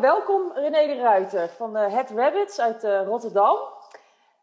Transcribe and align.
Welkom 0.00 0.52
René 0.52 0.86
de 0.86 1.00
Ruiter 1.00 1.48
van 1.48 1.76
uh, 1.76 1.92
Head 1.92 2.10
Rabbits 2.10 2.60
uit 2.60 2.84
uh, 2.84 3.02
Rotterdam. 3.04 3.56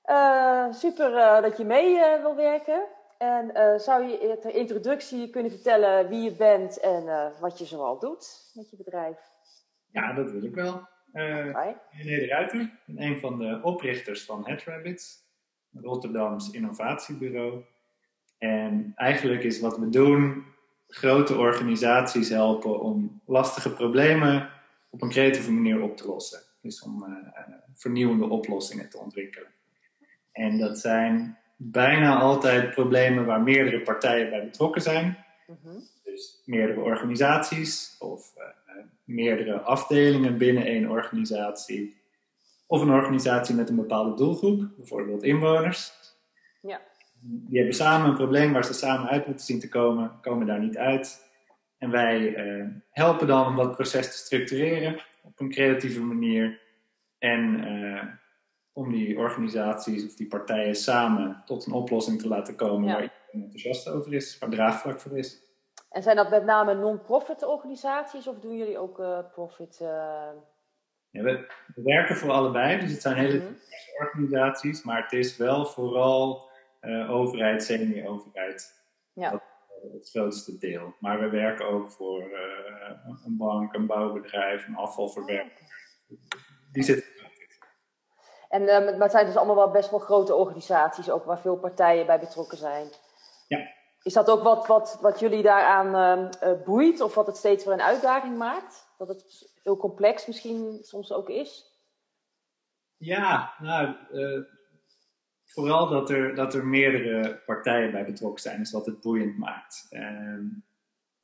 Uh, 0.06 0.66
super 0.72 1.42
dat 1.42 1.58
je 1.58 1.66
mee 1.66 2.00
wil 2.22 2.36
werken. 2.36 2.84
En 3.18 3.52
zou 3.80 4.04
je 4.04 4.38
ter 4.42 4.56
introductie 4.56 5.30
kunnen 5.30 5.52
vertellen 5.52 6.10
wie 6.10 6.22
je 6.22 6.36
bent 6.36 6.80
en 6.80 7.34
wat 7.40 7.60
je 7.60 7.66
zoal 7.66 8.00
doet 8.00 8.52
met 8.54 8.70
je 8.70 8.78
bedrijf? 8.78 9.18
Ja, 9.92 10.14
dat 10.14 10.32
wil 10.32 10.44
ik 10.44 10.56
wel. 10.56 10.88
René 11.12 12.20
de 12.20 12.28
Ruiter, 12.28 12.80
een 12.96 13.20
van 13.20 13.38
de 13.38 13.60
oprichters 13.64 14.26
van 14.26 14.46
Head 14.46 14.64
Rabbits, 14.64 15.18
Rotterdams 15.82 16.52
innovatiebureau. 16.52 17.64
En 18.38 18.92
eigenlijk 18.96 19.44
is 19.44 19.60
wat 19.60 19.78
we 19.78 19.90
doen 19.90 20.46
grote 20.88 21.38
organisaties 21.38 22.30
helpen 22.30 22.80
om 22.80 23.22
lastige 23.26 23.74
problemen 23.74 24.52
op 24.94 25.02
een 25.02 25.10
creatieve 25.10 25.52
manier 25.52 25.82
op 25.82 25.98
te 25.98 26.08
lossen. 26.08 26.42
Dus 26.62 26.82
om 26.82 27.04
uh, 27.04 27.18
vernieuwende 27.74 28.26
oplossingen 28.30 28.90
te 28.90 28.98
ontwikkelen. 28.98 29.50
En 30.32 30.58
dat 30.58 30.80
zijn 30.80 31.38
bijna 31.56 32.20
altijd 32.20 32.70
problemen 32.70 33.26
waar 33.26 33.42
meerdere 33.42 33.82
partijen 33.82 34.30
bij 34.30 34.44
betrokken 34.44 34.82
zijn. 34.82 35.18
Mhm. 35.48 35.80
Dus 36.04 36.42
meerdere 36.46 36.80
organisaties 36.80 37.96
of 38.00 38.34
uh, 38.38 38.44
meerdere 39.04 39.60
afdelingen 39.60 40.38
binnen 40.38 40.66
één 40.66 40.90
organisatie. 40.90 42.02
Of 42.68 42.82
een 42.82 42.92
organisatie 42.92 43.56
met 43.56 43.70
een 43.70 43.76
bepaalde 43.76 44.16
doelgroep, 44.16 44.70
bijvoorbeeld 44.78 45.24
inwoners. 45.24 45.94
Ja. 46.62 46.82
Die 47.22 47.58
hebben 47.58 47.76
samen 47.76 48.10
een 48.10 48.16
probleem 48.16 48.54
waar 48.54 48.66
ze 48.66 48.74
samen 48.74 49.10
uit 49.10 49.28
moeten 49.28 49.46
zien 49.46 49.60
te 49.60 49.70
komen, 49.70 50.12
komen 50.22 50.48
daar 50.48 50.60
niet 50.60 50.78
uit. 50.78 51.23
En 51.84 51.92
wij 51.92 52.20
uh, 52.20 52.66
helpen 52.90 53.28
dan 53.28 53.48
om 53.48 53.56
dat 53.56 53.76
proces 53.76 54.12
te 54.12 54.18
structureren 54.18 55.02
op 55.24 55.40
een 55.40 55.50
creatieve 55.50 56.02
manier. 56.02 56.62
En 57.18 57.68
uh, 57.68 58.04
om 58.74 58.92
die 58.92 59.18
organisaties 59.18 60.06
of 60.06 60.16
die 60.16 60.28
partijen 60.28 60.76
samen 60.76 61.42
tot 61.46 61.66
een 61.66 61.74
oplossing 61.74 62.22
te 62.22 62.28
laten 62.28 62.56
komen 62.56 62.86
waar 62.86 63.02
iedereen 63.02 63.44
enthousiast 63.44 63.90
over 63.90 64.14
is, 64.14 64.38
waar 64.40 64.50
draagvlak 64.50 65.00
voor 65.00 65.18
is. 65.18 65.42
En 65.90 66.04
zijn 66.04 66.16
dat 66.16 66.30
met 66.30 66.46
name 66.46 66.74
non-profit 66.74 67.46
organisaties 67.46 68.28
of 68.28 68.40
doen 68.40 68.58
jullie 68.58 68.78
ook 68.78 69.00
uh, 69.00 69.20
profit? 69.32 69.78
Ja, 69.80 70.34
we, 71.10 71.54
we, 71.76 71.82
werken 71.82 72.16
voor 72.16 72.32
allebei, 72.32 72.80
dus 72.80 72.92
het 72.92 73.02
zijn 73.02 73.16
hele 73.16 73.40
mm 73.40 73.62
organisaties, 74.00 74.84
maar 74.84 75.02
het 75.02 75.12
is 75.12 75.38
wel 75.38 75.66
vooral 75.66 76.50
overheid, 77.08 77.64
semi-overheid. 77.64 78.84
Ja 79.14 79.42
het 79.92 80.10
grootste 80.10 80.58
deel. 80.58 80.96
Maar 81.00 81.20
we 81.20 81.30
werken 81.30 81.68
ook 81.68 81.92
voor 81.92 82.22
uh, 82.22 83.16
een 83.26 83.38
bank, 83.38 83.74
een 83.74 83.86
bouwbedrijf, 83.86 84.68
een 84.68 84.76
afvalverwerker. 84.76 85.72
Die 86.72 86.84
zitten. 86.84 87.12
En 88.50 88.62
uh, 88.62 88.68
maar 88.68 89.00
het 89.00 89.12
zijn 89.12 89.26
dus 89.26 89.36
allemaal 89.36 89.56
wel 89.56 89.72
best 89.72 89.90
wel 89.90 90.00
grote 90.00 90.36
organisaties, 90.36 91.10
ook 91.10 91.26
waar 91.26 91.40
veel 91.40 91.58
partijen 91.58 92.06
bij 92.06 92.20
betrokken 92.20 92.58
zijn. 92.58 92.88
Ja. 93.48 93.72
Is 94.02 94.14
dat 94.14 94.30
ook 94.30 94.44
wat, 94.44 94.68
wat, 94.68 94.98
wat 95.02 95.20
jullie 95.20 95.44
daaraan 95.44 96.30
uh, 96.44 96.64
boeit 96.64 97.02
of 97.02 97.16
wat 97.16 97.28
het 97.28 97.38
steeds 97.38 97.66
weer 97.66 97.74
een 97.74 97.82
uitdaging 97.82 98.38
maakt? 98.38 98.94
Dat 98.98 99.08
het 99.08 99.52
heel 99.64 99.78
complex 99.78 100.28
misschien 100.28 100.80
soms 100.82 101.12
ook 101.12 101.30
is? 101.30 101.72
Ja, 102.98 103.54
nou, 103.60 103.96
vooral 105.54 105.88
dat 105.88 106.10
er, 106.10 106.36
dat 106.36 106.54
er 106.54 106.66
meerdere 106.66 107.42
partijen 107.46 107.92
bij 107.92 108.06
betrokken 108.06 108.42
zijn, 108.42 108.62
is 108.62 108.72
wat 108.72 108.86
het 108.86 109.02
boeiend 109.02 109.38
maakt. 109.38 109.88
Um, 109.92 110.64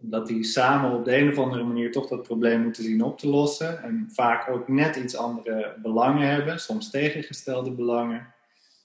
omdat 0.02 0.28
die 0.28 0.44
samen 0.44 0.92
op 0.92 1.06
de 1.06 1.18
een 1.18 1.30
of 1.30 1.38
andere 1.38 1.64
manier 1.64 1.92
toch 1.92 2.08
dat 2.08 2.24
probleem 2.24 2.62
moeten 2.62 2.84
zien 2.84 3.04
op 3.04 3.18
te 3.18 3.28
lossen. 3.28 3.84
En 3.84 4.10
vaak 4.12 4.50
ook 4.50 4.68
net 4.68 4.96
iets 4.96 5.16
andere 5.16 5.76
belangen 5.82 6.28
hebben, 6.28 6.60
soms 6.60 6.90
tegengestelde 6.90 7.72
belangen. 7.72 8.34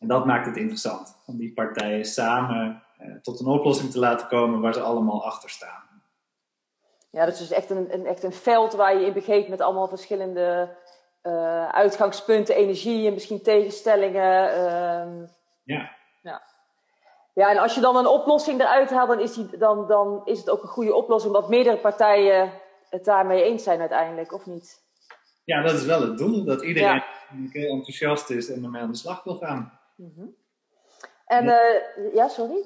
En 0.00 0.08
dat 0.08 0.26
maakt 0.26 0.46
het 0.46 0.56
interessant, 0.56 1.16
om 1.26 1.36
die 1.36 1.52
partijen 1.52 2.04
samen 2.04 2.82
uh, 3.00 3.14
tot 3.22 3.40
een 3.40 3.46
oplossing 3.46 3.90
te 3.90 3.98
laten 3.98 4.28
komen 4.28 4.60
waar 4.60 4.74
ze 4.74 4.80
allemaal 4.80 5.24
achter 5.24 5.50
staan. 5.50 5.82
Ja, 7.10 7.24
dat 7.24 7.40
is 7.40 7.50
echt 7.50 7.70
een, 7.70 7.94
een, 7.94 8.06
echt 8.06 8.22
een 8.22 8.32
veld 8.32 8.72
waar 8.72 8.98
je 8.98 9.06
in 9.06 9.12
begeeft 9.12 9.48
met 9.48 9.60
allemaal 9.60 9.88
verschillende 9.88 10.76
uh, 11.26 11.68
uitgangspunten, 11.68 12.54
energie 12.54 13.06
en 13.06 13.12
misschien 13.12 13.42
tegenstellingen. 13.42 14.48
Uh, 14.48 15.28
ja. 15.64 15.90
ja. 16.22 16.42
Ja, 17.34 17.50
en 17.50 17.58
als 17.58 17.74
je 17.74 17.80
dan 17.80 17.96
een 17.96 18.06
oplossing 18.06 18.60
eruit 18.60 18.90
haalt, 18.90 19.08
dan 19.08 19.20
is, 19.20 19.34
die, 19.34 19.56
dan, 19.58 19.86
dan 19.86 20.22
is 20.24 20.38
het 20.38 20.50
ook 20.50 20.62
een 20.62 20.68
goede 20.68 20.94
oplossing, 20.94 21.34
omdat 21.34 21.50
meerdere 21.50 21.76
partijen 21.76 22.52
het 22.90 23.04
daarmee 23.04 23.42
eens 23.42 23.62
zijn 23.62 23.80
uiteindelijk, 23.80 24.32
of 24.32 24.46
niet? 24.46 24.82
Ja, 25.44 25.62
dat 25.62 25.72
is 25.72 25.84
wel 25.84 26.00
het 26.00 26.18
doel, 26.18 26.44
dat 26.44 26.62
iedereen 26.62 27.02
heel 27.50 27.70
enthousiast 27.70 28.30
is 28.30 28.50
en 28.50 28.64
ermee 28.64 28.82
aan 28.82 28.90
de 28.90 28.96
slag 28.96 29.24
wil 29.24 29.36
gaan. 29.36 29.78
Mm 29.96 30.12
-hmm. 30.16 30.34
En, 31.26 31.44
ja. 31.44 31.60
Uh, 31.96 32.14
ja, 32.14 32.28
sorry? 32.28 32.64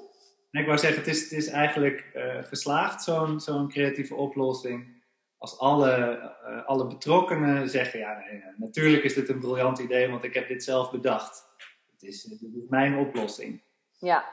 ik 0.50 0.66
wou 0.66 0.78
zeggen, 0.78 0.98
het 0.98 1.08
is, 1.08 1.22
het 1.22 1.32
is 1.32 1.48
eigenlijk 1.48 2.10
uh, 2.14 2.42
geslaagd, 2.42 3.02
zo'n 3.02 3.40
zo'n 3.40 3.68
creatieve 3.68 4.14
oplossing 4.14 4.97
als 5.38 5.58
alle, 5.58 6.20
uh, 6.46 6.66
alle 6.66 6.86
betrokkenen 6.86 7.68
zeggen, 7.68 7.98
ja, 7.98 8.18
nee, 8.18 8.44
natuurlijk 8.56 9.04
is 9.04 9.14
dit 9.14 9.28
een 9.28 9.40
briljant 9.40 9.78
idee, 9.78 10.10
want 10.10 10.24
ik 10.24 10.34
heb 10.34 10.48
dit 10.48 10.64
zelf 10.64 10.90
bedacht. 10.90 11.46
Het 11.92 12.02
is, 12.02 12.22
dit 12.22 12.40
is 12.42 12.68
mijn 12.68 12.98
oplossing. 12.98 13.62
Ja. 13.98 14.24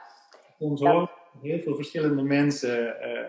Soms 0.60 0.82
hoor 0.82 1.12
heel 1.42 1.62
veel 1.62 1.76
verschillende 1.76 2.22
mensen 2.22 2.96
uh, 3.02 3.28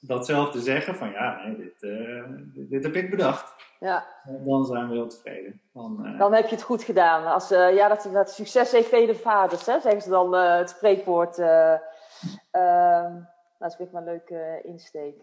datzelfde 0.00 0.60
zeggen, 0.60 0.94
van 0.94 1.10
ja, 1.10 1.42
nee, 1.44 1.56
dit, 1.56 1.82
uh, 1.82 2.24
dit, 2.54 2.82
heb 2.82 2.94
ik 2.94 3.10
bedacht. 3.10 3.54
Ja. 3.80 4.06
dan 4.44 4.64
zijn 4.64 4.88
we 4.88 4.94
heel 4.94 5.08
tevreden. 5.08 5.60
Dan, 5.72 6.16
dan 6.18 6.32
heb 6.32 6.48
je 6.48 6.54
het 6.54 6.64
goed 6.64 6.82
gedaan. 6.82 7.26
Als, 7.26 7.48
ja, 7.48 7.88
dat, 7.88 8.08
dat 8.12 8.30
succes 8.30 8.72
heeft 8.72 8.88
vele 8.88 9.14
vaders, 9.14 9.66
hè, 9.66 9.80
zeggen 9.80 10.02
ze 10.02 10.08
dan 10.10 10.34
het 10.34 10.70
spreekwoord. 10.70 11.38
Ehm, 11.38 13.12
dat 13.58 13.70
is 13.70 13.76
weer 13.76 13.88
maar 13.92 14.02
een 14.02 14.08
leuke 14.08 14.60
insteek. 14.62 15.14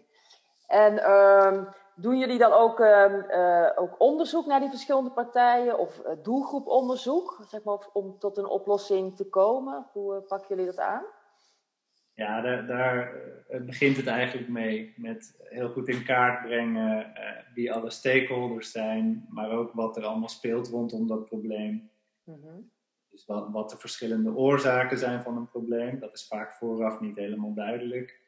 En 0.66 0.98
ehm, 0.98 1.64
doen 1.96 2.18
jullie 2.18 2.38
dan 2.38 2.52
ook, 2.52 2.80
ehm, 2.80 3.20
eh, 3.20 3.70
ook 3.74 4.00
onderzoek 4.00 4.46
naar 4.46 4.60
die 4.60 4.68
verschillende 4.68 5.10
partijen 5.10 5.78
of 5.78 5.98
uh, 5.98 6.12
doelgroeponderzoek, 6.22 7.44
zeg 7.48 7.62
maar, 7.62 7.78
om 7.92 8.18
tot 8.18 8.36
een 8.36 8.46
oplossing 8.46 9.16
te 9.16 9.28
komen? 9.28 9.86
Hoe 9.92 10.14
uh, 10.14 10.26
pakken 10.26 10.48
jullie 10.48 10.70
dat 10.70 10.78
aan? 10.78 11.04
Ja, 12.14 12.40
daar, 12.40 12.66
daar 12.66 13.12
begint 13.66 13.96
het 13.96 14.06
eigenlijk 14.06 14.48
mee 14.48 14.94
met 14.96 15.36
heel 15.42 15.68
goed 15.68 15.88
in 15.88 16.04
kaart 16.04 16.42
brengen 16.42 17.12
wie 17.54 17.72
alle 17.72 17.90
stakeholders 17.90 18.70
zijn, 18.70 19.26
maar 19.28 19.50
ook 19.50 19.72
wat 19.72 19.96
er 19.96 20.04
allemaal 20.04 20.28
speelt 20.28 20.68
rondom 20.68 21.06
dat 21.06 21.24
probleem. 21.24 21.90
Mhm. 22.24 22.60
Dus 23.10 23.26
wat, 23.26 23.48
wat 23.50 23.70
de 23.70 23.78
verschillende 23.78 24.34
oorzaken 24.34 24.98
zijn 24.98 25.22
van 25.22 25.36
een 25.36 25.48
probleem, 25.48 25.98
dat 25.98 26.14
is 26.14 26.26
vaak 26.26 26.52
vooraf 26.52 27.00
niet 27.00 27.16
helemaal 27.16 27.54
duidelijk. 27.54 28.20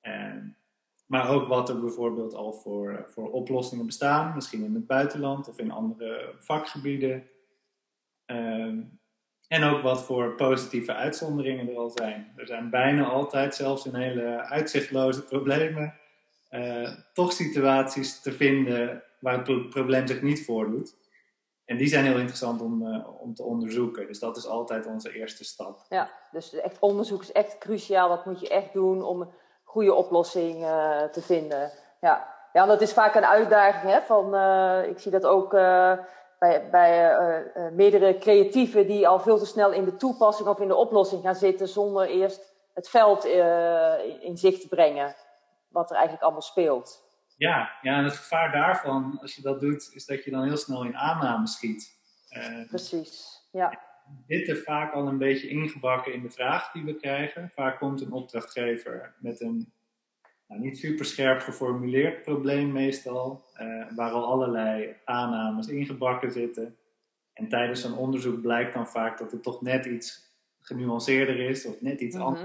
En 0.00 0.56
maar 1.06 1.30
ook 1.30 1.48
wat 1.48 1.68
er 1.68 1.80
bijvoorbeeld 1.80 2.34
al 2.34 2.52
voor, 2.52 3.04
voor 3.08 3.30
oplossingen 3.30 3.86
bestaan, 3.86 4.34
misschien 4.34 4.64
in 4.64 4.74
het 4.74 4.86
buitenland 4.86 5.48
of 5.48 5.58
in 5.58 5.70
andere 5.70 6.34
vakgebieden. 6.36 7.28
Ehm, 8.24 8.80
en 9.48 9.64
ook 9.64 9.82
wat 9.82 10.02
voor 10.02 10.34
positieve 10.34 10.94
uitzonderingen 10.94 11.68
er 11.68 11.76
al 11.76 11.90
zijn. 11.90 12.32
Er 12.36 12.46
zijn 12.46 12.70
bijna 12.70 13.04
altijd, 13.04 13.54
zelfs 13.54 13.86
in 13.86 13.94
hele 13.94 14.44
uitzichtloze 14.44 15.24
problemen, 15.24 15.94
uh, 16.50 16.90
toch 17.12 17.32
situaties 17.32 18.20
te 18.20 18.32
vinden 18.32 19.02
waar 19.20 19.46
het 19.46 19.68
probleem 19.68 20.06
zich 20.06 20.22
niet 20.22 20.44
voordoet. 20.44 20.96
En 21.64 21.76
die 21.76 21.86
zijn 21.86 22.04
heel 22.04 22.18
interessant 22.18 22.60
om, 22.60 22.86
uh, 22.86 23.20
om 23.20 23.34
te 23.34 23.42
onderzoeken. 23.42 24.06
Dus 24.06 24.18
dat 24.18 24.36
is 24.36 24.46
altijd 24.46 24.86
onze 24.86 25.14
eerste 25.14 25.44
stap. 25.44 25.86
Ja, 25.88 26.10
dus 26.30 26.54
echt 26.54 26.78
onderzoek 26.78 27.22
is 27.22 27.32
echt 27.32 27.58
cruciaal. 27.58 28.08
Wat 28.08 28.26
moet 28.26 28.40
je 28.40 28.48
echt 28.48 28.72
doen 28.72 29.02
om 29.02 29.30
goede 29.76 29.94
oplossing 29.94 30.62
uh, 30.62 31.02
te 31.02 31.22
vinden. 31.22 31.70
Ja. 32.00 32.34
ja, 32.52 32.66
dat 32.66 32.80
is 32.80 32.92
vaak 32.92 33.14
een 33.14 33.26
uitdaging. 33.26 33.92
Hè, 33.92 34.00
van, 34.00 34.34
uh, 34.34 34.88
ik 34.88 34.98
zie 34.98 35.10
dat 35.10 35.24
ook 35.26 35.54
uh, 35.54 35.92
bij, 36.38 36.70
bij 36.70 37.16
meerdere 37.72 38.18
creatieven 38.18 38.86
die 38.86 39.08
al 39.08 39.20
veel 39.20 39.38
te 39.38 39.46
snel 39.46 39.72
in 39.72 39.84
de 39.84 39.96
toepassing 39.96 40.48
of 40.48 40.60
in 40.60 40.68
de 40.68 40.74
oplossing 40.74 41.22
gaan 41.22 41.34
zitten 41.34 41.68
zonder 41.68 42.06
eerst 42.08 42.54
het 42.74 42.88
veld 42.88 43.24
in 44.20 44.36
zicht 44.36 44.60
te 44.60 44.68
brengen. 44.68 45.14
Wat 45.68 45.90
er 45.90 45.96
eigenlijk 45.96 46.24
allemaal 46.24 46.42
speelt. 46.42 47.04
Ja, 47.36 47.70
ja, 47.82 47.96
en 47.96 48.04
het 48.04 48.16
gevaar 48.16 48.52
daarvan, 48.52 49.18
als 49.20 49.34
je 49.34 49.42
dat 49.42 49.60
doet, 49.60 49.90
is 49.92 50.06
dat 50.06 50.24
je 50.24 50.30
dan 50.30 50.44
heel 50.44 50.56
snel 50.56 50.84
in 50.84 50.96
aanname 50.96 51.46
schiet. 51.46 51.94
Precies, 52.68 53.42
ja 53.52 53.95
zitten 54.26 54.56
vaak 54.56 54.92
al 54.92 55.06
een 55.06 55.18
beetje 55.18 55.48
ingebakken 55.48 56.12
in 56.12 56.22
de 56.22 56.30
vraag 56.30 56.72
die 56.72 56.84
we 56.84 56.96
krijgen. 56.96 57.50
Vaak 57.54 57.78
komt 57.78 58.00
een 58.00 58.12
opdrachtgever 58.12 59.14
met 59.18 59.40
een 59.40 59.72
nou, 60.48 60.60
niet 60.60 60.78
super 60.78 61.04
scherp 61.04 61.40
geformuleerd 61.40 62.22
probleem 62.22 62.72
meestal, 62.72 63.44
uh, 63.60 63.86
waar 63.94 64.10
al 64.10 64.26
allerlei 64.26 64.96
aannames 65.04 65.68
ingebakken 65.68 66.32
zitten. 66.32 66.76
En 67.32 67.48
tijdens 67.48 67.80
zo'n 67.80 67.98
onderzoek 67.98 68.40
blijkt 68.40 68.74
dan 68.74 68.88
vaak 68.88 69.18
dat 69.18 69.32
het 69.32 69.42
toch 69.42 69.62
net 69.62 69.84
iets 69.84 70.34
genuanceerder 70.60 71.40
is 71.40 71.66
of 71.66 71.80
net 71.80 72.00
iets 72.00 72.16
mm 72.16 72.22
anders. 72.22 72.44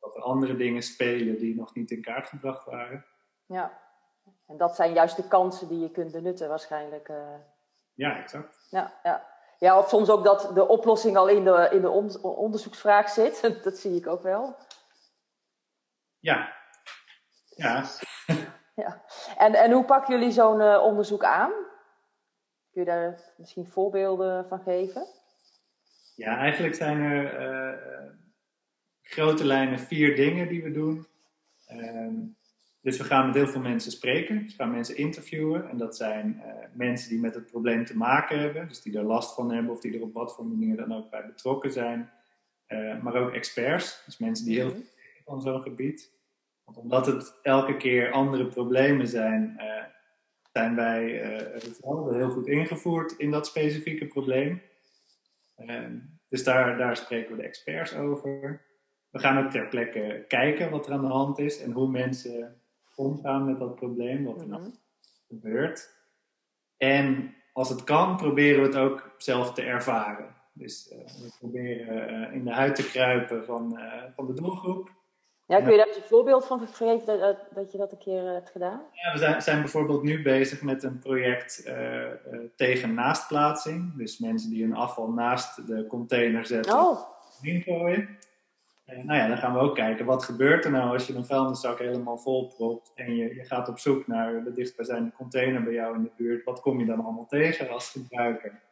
Dat 0.00 0.16
er 0.16 0.22
andere 0.22 0.56
dingen 0.56 0.82
spelen 0.82 1.38
die 1.38 1.54
nog 1.54 1.74
niet 1.74 1.90
in 1.90 2.02
kaart 2.02 2.28
gebracht 2.28 2.64
waren. 2.64 3.04
Ja, 3.46 3.80
en 4.46 4.56
dat 4.56 4.76
zijn 4.76 4.92
juist 4.92 5.16
de 5.16 5.28
kansen 5.28 5.68
die 5.68 5.80
je 5.80 5.90
kunt 5.90 6.12
benutten 6.12 6.48
waarschijnlijk. 6.48 7.08
Uh... 7.08 7.34
Ja, 7.94 8.18
exact. 8.18 8.66
Ja, 8.70 9.00
ja. 9.02 9.33
Ja, 9.64 9.78
of 9.78 9.88
soms 9.88 10.10
ook 10.10 10.24
dat 10.24 10.50
de 10.54 10.68
oplossing 10.68 11.16
al 11.16 11.28
in 11.28 11.44
de, 11.44 11.68
in 11.72 11.80
de 11.80 11.90
onderzoeksvraag 12.22 13.08
zit. 13.08 13.40
dat 13.64 13.78
zie 13.78 13.96
ik 13.96 14.06
ook 14.06 14.22
wel. 14.22 14.56
Ja. 16.18 16.56
Ja. 17.56 17.84
ja. 18.82 19.04
En, 19.38 19.54
en 19.54 19.72
hoe 19.72 19.84
pakken 19.84 20.18
jullie 20.18 20.32
zo'n 20.32 20.60
uh, 20.60 20.82
onderzoek 20.82 21.24
aan? 21.24 21.50
Kun 22.70 22.82
je 22.82 22.84
daar 22.84 23.32
misschien 23.36 23.66
voorbeelden 23.66 24.48
van 24.48 24.60
geven? 24.60 25.06
Ja, 26.14 26.36
eigenlijk 26.36 26.74
zijn 26.74 27.00
er 27.00 27.50
uh, 27.50 28.10
grote 29.02 29.44
lijnen 29.44 29.78
vier 29.78 30.16
dingen 30.16 30.48
die 30.48 30.62
we 30.62 30.70
doen. 30.70 31.06
Ehm, 31.66 32.16
dus 32.84 32.98
we 32.98 33.04
gaan 33.04 33.26
met 33.26 33.34
heel 33.34 33.46
veel 33.46 33.60
mensen 33.60 33.92
spreken. 33.92 34.42
Dus 34.42 34.56
we 34.56 34.62
gaan 34.62 34.70
mensen 34.70 34.96
interviewen. 34.96 35.68
En 35.68 35.76
dat 35.76 35.96
zijn 35.96 36.42
uh, 36.46 36.52
mensen 36.72 37.08
die 37.08 37.20
met 37.20 37.34
het 37.34 37.46
probleem 37.46 37.84
te 37.84 37.96
maken 37.96 38.38
hebben. 38.38 38.68
Dus 38.68 38.82
die 38.82 38.98
er 38.98 39.04
last 39.04 39.34
van 39.34 39.52
hebben 39.52 39.72
of 39.72 39.80
die 39.80 39.94
er 39.94 40.02
op 40.02 40.12
wat 40.12 40.34
voor 40.34 40.46
manier 40.46 40.76
dan 40.76 40.94
ook 40.94 41.10
bij 41.10 41.26
betrokken 41.26 41.72
zijn. 41.72 42.10
Uh, 42.68 43.02
maar 43.02 43.14
ook 43.14 43.32
experts. 43.32 44.02
Dus 44.04 44.18
mensen 44.18 44.44
die 44.44 44.54
heel 44.54 44.66
mhm. 44.66 44.76
veel 44.76 44.84
van 45.24 45.40
zo'n 45.40 45.62
gebied. 45.62 46.12
Want 46.64 46.78
omdat 46.78 47.06
het 47.06 47.38
elke 47.42 47.76
keer 47.76 48.10
andere 48.10 48.46
problemen 48.46 49.08
zijn, 49.08 49.54
uh, 49.58 49.84
zijn 50.52 50.74
wij 50.74 51.04
heel 52.12 52.30
goed 52.30 52.46
ingevoerd 52.46 53.12
in 53.12 53.30
dat 53.30 53.46
specifieke 53.46 54.06
probleem. 54.06 54.62
Ehm, 55.56 55.98
dus 56.28 56.44
daar, 56.44 56.76
daar 56.76 56.96
spreken 56.96 57.30
we 57.30 57.36
de 57.36 57.48
experts 57.48 57.94
over. 57.94 58.62
We 59.10 59.18
gaan 59.18 59.44
ook 59.44 59.50
ter 59.50 59.68
plekke 59.68 60.24
kijken 60.28 60.70
wat 60.70 60.86
er 60.86 60.92
aan 60.92 61.00
de 61.00 61.12
hand 61.12 61.38
is 61.38 61.60
en 61.60 61.70
hoe 61.70 61.90
mensen 61.90 62.62
omgaan 62.96 63.44
met 63.44 63.58
dat 63.58 63.74
probleem, 63.74 64.24
wat 64.24 64.40
er 64.40 64.48
nou 64.48 64.62
gebeurt. 65.28 65.90
En 66.76 67.34
als 67.52 67.68
het 67.68 67.84
kan, 67.84 68.16
proberen 68.16 68.60
we 68.60 68.66
het 68.66 68.76
ook 68.76 69.14
zelf 69.18 69.52
te 69.52 69.62
ervaren. 69.62 70.34
Dus 70.52 70.92
uh, 70.92 70.98
we 70.98 71.32
proberen 71.38 72.12
uh, 72.12 72.34
in 72.34 72.44
de 72.44 72.52
huid 72.52 72.74
te 72.74 72.90
kruipen 72.90 73.44
van, 73.44 73.78
uh, 73.78 74.02
van 74.16 74.26
de 74.26 74.32
doelgroep. 74.32 74.90
Ja, 75.46 75.60
kun 75.60 75.70
je 75.70 75.76
daar 75.76 75.96
een 75.96 76.02
voorbeeld 76.02 76.46
van 76.46 76.68
geven 76.68 77.18
dat, 77.18 77.36
dat 77.54 77.72
je 77.72 77.78
dat 77.78 77.92
een 77.92 77.98
keer 77.98 78.32
hebt 78.32 78.50
gedaan? 78.50 78.82
Ja, 78.92 79.12
we 79.12 79.18
zijn, 79.18 79.42
zijn 79.42 79.60
bijvoorbeeld 79.60 80.02
nu 80.02 80.22
bezig 80.22 80.62
met 80.62 80.82
een 80.82 80.98
project 80.98 81.70
tegen 82.56 82.94
naastplaatsing. 82.94 83.96
Dus 83.96 84.18
mensen 84.18 84.50
die 84.50 84.62
hun 84.62 84.74
afval 84.74 85.08
naast 85.08 85.66
de 85.66 85.86
container 85.86 86.46
zetten, 86.46 86.74
oh. 86.74 87.00
En 88.84 89.06
nou 89.06 89.18
ja, 89.18 89.28
dan 89.28 89.36
gaan 89.36 89.52
we 89.52 89.58
ook 89.58 89.74
kijken, 89.74 90.04
wat 90.04 90.24
gebeurt 90.24 90.64
er 90.64 90.70
nou 90.70 90.92
als 90.92 91.06
je 91.06 91.14
een 91.14 91.24
vuilniszak 91.24 91.78
helemaal 91.78 92.18
vol 92.18 92.46
propt 92.46 92.92
en 92.94 93.16
je, 93.16 93.34
je 93.34 93.44
gaat 93.44 93.68
op 93.68 93.78
zoek 93.78 94.06
naar 94.06 94.44
de 94.44 94.52
dichtstbijzijnde 94.52 95.12
container 95.12 95.62
bij 95.62 95.72
jou 95.72 95.96
in 95.96 96.02
de 96.02 96.10
buurt. 96.16 96.44
Wat 96.44 96.60
kom 96.60 96.78
je 96.78 96.86
dan 96.86 97.04
allemaal 97.04 97.26
tegen 97.26 97.70
als 97.70 97.90
gebruiker? 97.90 98.62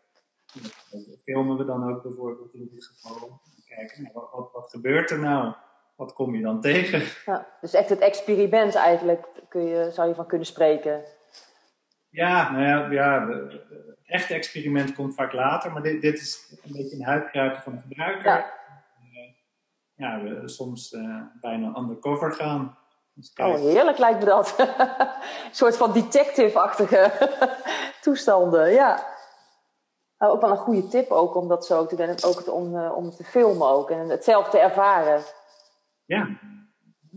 Dat 0.90 1.18
filmen 1.24 1.56
we 1.56 1.64
dan 1.64 1.90
ook 1.90 2.02
bijvoorbeeld 2.02 2.54
in 2.54 2.68
dit 2.72 2.84
geval. 2.84 3.40
Kijken, 3.66 4.02
nou, 4.02 4.14
wat, 4.14 4.52
wat, 4.52 4.70
gebeurt 4.70 5.10
er 5.10 5.18
nou? 5.18 5.54
Wat 5.96 6.12
kom 6.12 6.34
je 6.34 6.42
dan 6.42 6.60
tegen? 6.60 7.02
Ja, 7.26 7.46
dus 7.60 7.74
echt 7.74 7.88
het 7.88 8.00
experiment 8.00 8.74
eigenlijk 8.74 9.26
kun 9.48 9.64
je, 9.64 9.90
zou 9.90 10.08
je 10.08 10.14
van 10.14 10.26
kunnen 10.26 10.46
spreken. 10.46 11.04
Ja, 12.08 12.52
nou 12.52 12.64
ja, 12.64 12.90
ja 12.90 13.28
het 13.28 13.98
echte 14.06 14.34
experiment 14.34 14.94
komt 14.94 15.14
vaak 15.14 15.32
later, 15.32 15.72
maar 15.72 15.82
dit, 15.82 16.00
dit 16.00 16.20
is 16.20 16.58
een 16.64 16.72
beetje 16.72 16.96
een 16.96 17.04
huidkruipen 17.04 17.62
van 17.62 17.72
de 17.72 17.80
gebruiker. 17.80 18.30
Ja 18.30 18.60
ja, 20.02 20.22
we 20.22 20.48
soms 20.48 20.92
uh, 20.92 21.22
bijna 21.40 21.76
undercover 21.76 22.32
gaan. 22.32 22.78
Dus 23.14 23.32
oh, 23.34 23.54
heerlijk 23.54 23.98
lijkt 23.98 24.18
me 24.18 24.24
dat. 24.24 24.54
een 24.58 25.54
soort 25.54 25.76
van 25.76 25.92
detective-achtige 25.92 27.12
toestanden, 28.02 28.70
ja. 28.70 29.10
Nou, 30.18 30.32
ook 30.32 30.40
wel 30.40 30.50
een 30.50 30.56
goede 30.56 30.88
tip 30.88 31.10
ook 31.10 31.34
om 31.34 31.48
dat 31.48 31.66
zo 31.66 31.86
te 31.86 31.96
doen. 31.96 32.22
Ook 32.24 32.54
om, 32.54 32.76
uh, 32.76 32.96
om 32.96 33.10
te 33.10 33.24
filmen 33.24 33.68
ook 33.68 33.90
en 33.90 34.08
het 34.08 34.24
zelf 34.24 34.48
te 34.48 34.58
ervaren. 34.58 35.22
Ja. 36.04 36.38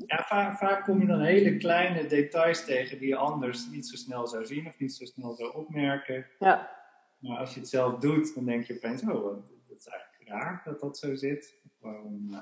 Ja, 0.06 0.24
vaak, 0.24 0.58
vaak 0.58 0.84
kom 0.84 1.00
je 1.00 1.08
dan 1.08 1.22
hele 1.22 1.58
kleine 1.58 2.08
details 2.08 2.66
tegen 2.66 3.00
die 3.00 3.08
je 3.08 3.16
anders 3.16 3.68
niet 3.70 3.88
zo 3.88 3.96
snel 3.96 4.28
zou 4.28 4.46
zien 4.46 4.68
of 4.68 4.80
niet 4.80 4.94
zo 4.94 5.06
snel 5.06 5.34
zou 5.36 5.54
opmerken. 5.54 6.26
Ja. 6.40 6.72
Maar 7.20 7.38
als 7.38 7.54
je 7.54 7.60
het 7.60 7.70
zelf 7.70 8.00
doet, 8.00 8.36
dan 8.36 8.46
denk 8.46 8.66
je 8.66 8.76
opeens, 8.76 9.02
oh, 9.02 9.24
dat 9.68 9.78
is 9.78 9.88
eigenlijk 9.88 10.30
raar 10.30 10.62
dat 10.66 10.80
dat 10.80 10.98
zo 10.98 11.16
zit. 11.16 11.60
Gewoon, 11.80 12.28
uh, 12.30 12.38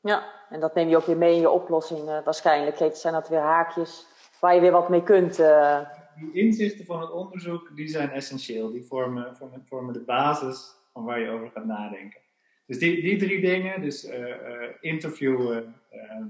ja, 0.00 0.32
en 0.48 0.60
dat 0.60 0.74
neem 0.74 0.88
je 0.88 0.96
ook 0.96 1.06
weer 1.06 1.16
mee 1.16 1.34
in 1.34 1.40
je 1.40 1.50
oplossing 1.50 2.08
uh, 2.08 2.24
waarschijnlijk. 2.24 2.96
Zijn 2.96 3.14
dat 3.14 3.28
weer 3.28 3.40
haakjes 3.40 4.06
waar 4.40 4.54
je 4.54 4.60
weer 4.60 4.72
wat 4.72 4.88
mee 4.88 5.02
kunt? 5.02 5.38
Uh... 5.38 5.80
Die 6.16 6.32
inzichten 6.32 6.84
van 6.84 7.00
het 7.00 7.10
onderzoek 7.10 7.76
die 7.76 7.88
zijn 7.88 8.10
essentieel. 8.10 8.70
Die 8.70 8.84
vormen, 8.84 9.36
vormen, 9.36 9.64
vormen 9.68 9.92
de 9.92 10.04
basis 10.04 10.74
van 10.92 11.04
waar 11.04 11.20
je 11.20 11.30
over 11.30 11.50
gaat 11.50 11.64
nadenken. 11.64 12.20
Dus 12.66 12.78
die, 12.78 13.02
die 13.02 13.18
drie 13.18 13.40
dingen, 13.40 13.80
dus 13.80 14.04
uh, 14.04 14.34
interviewen, 14.80 15.74
ehm, 15.90 16.28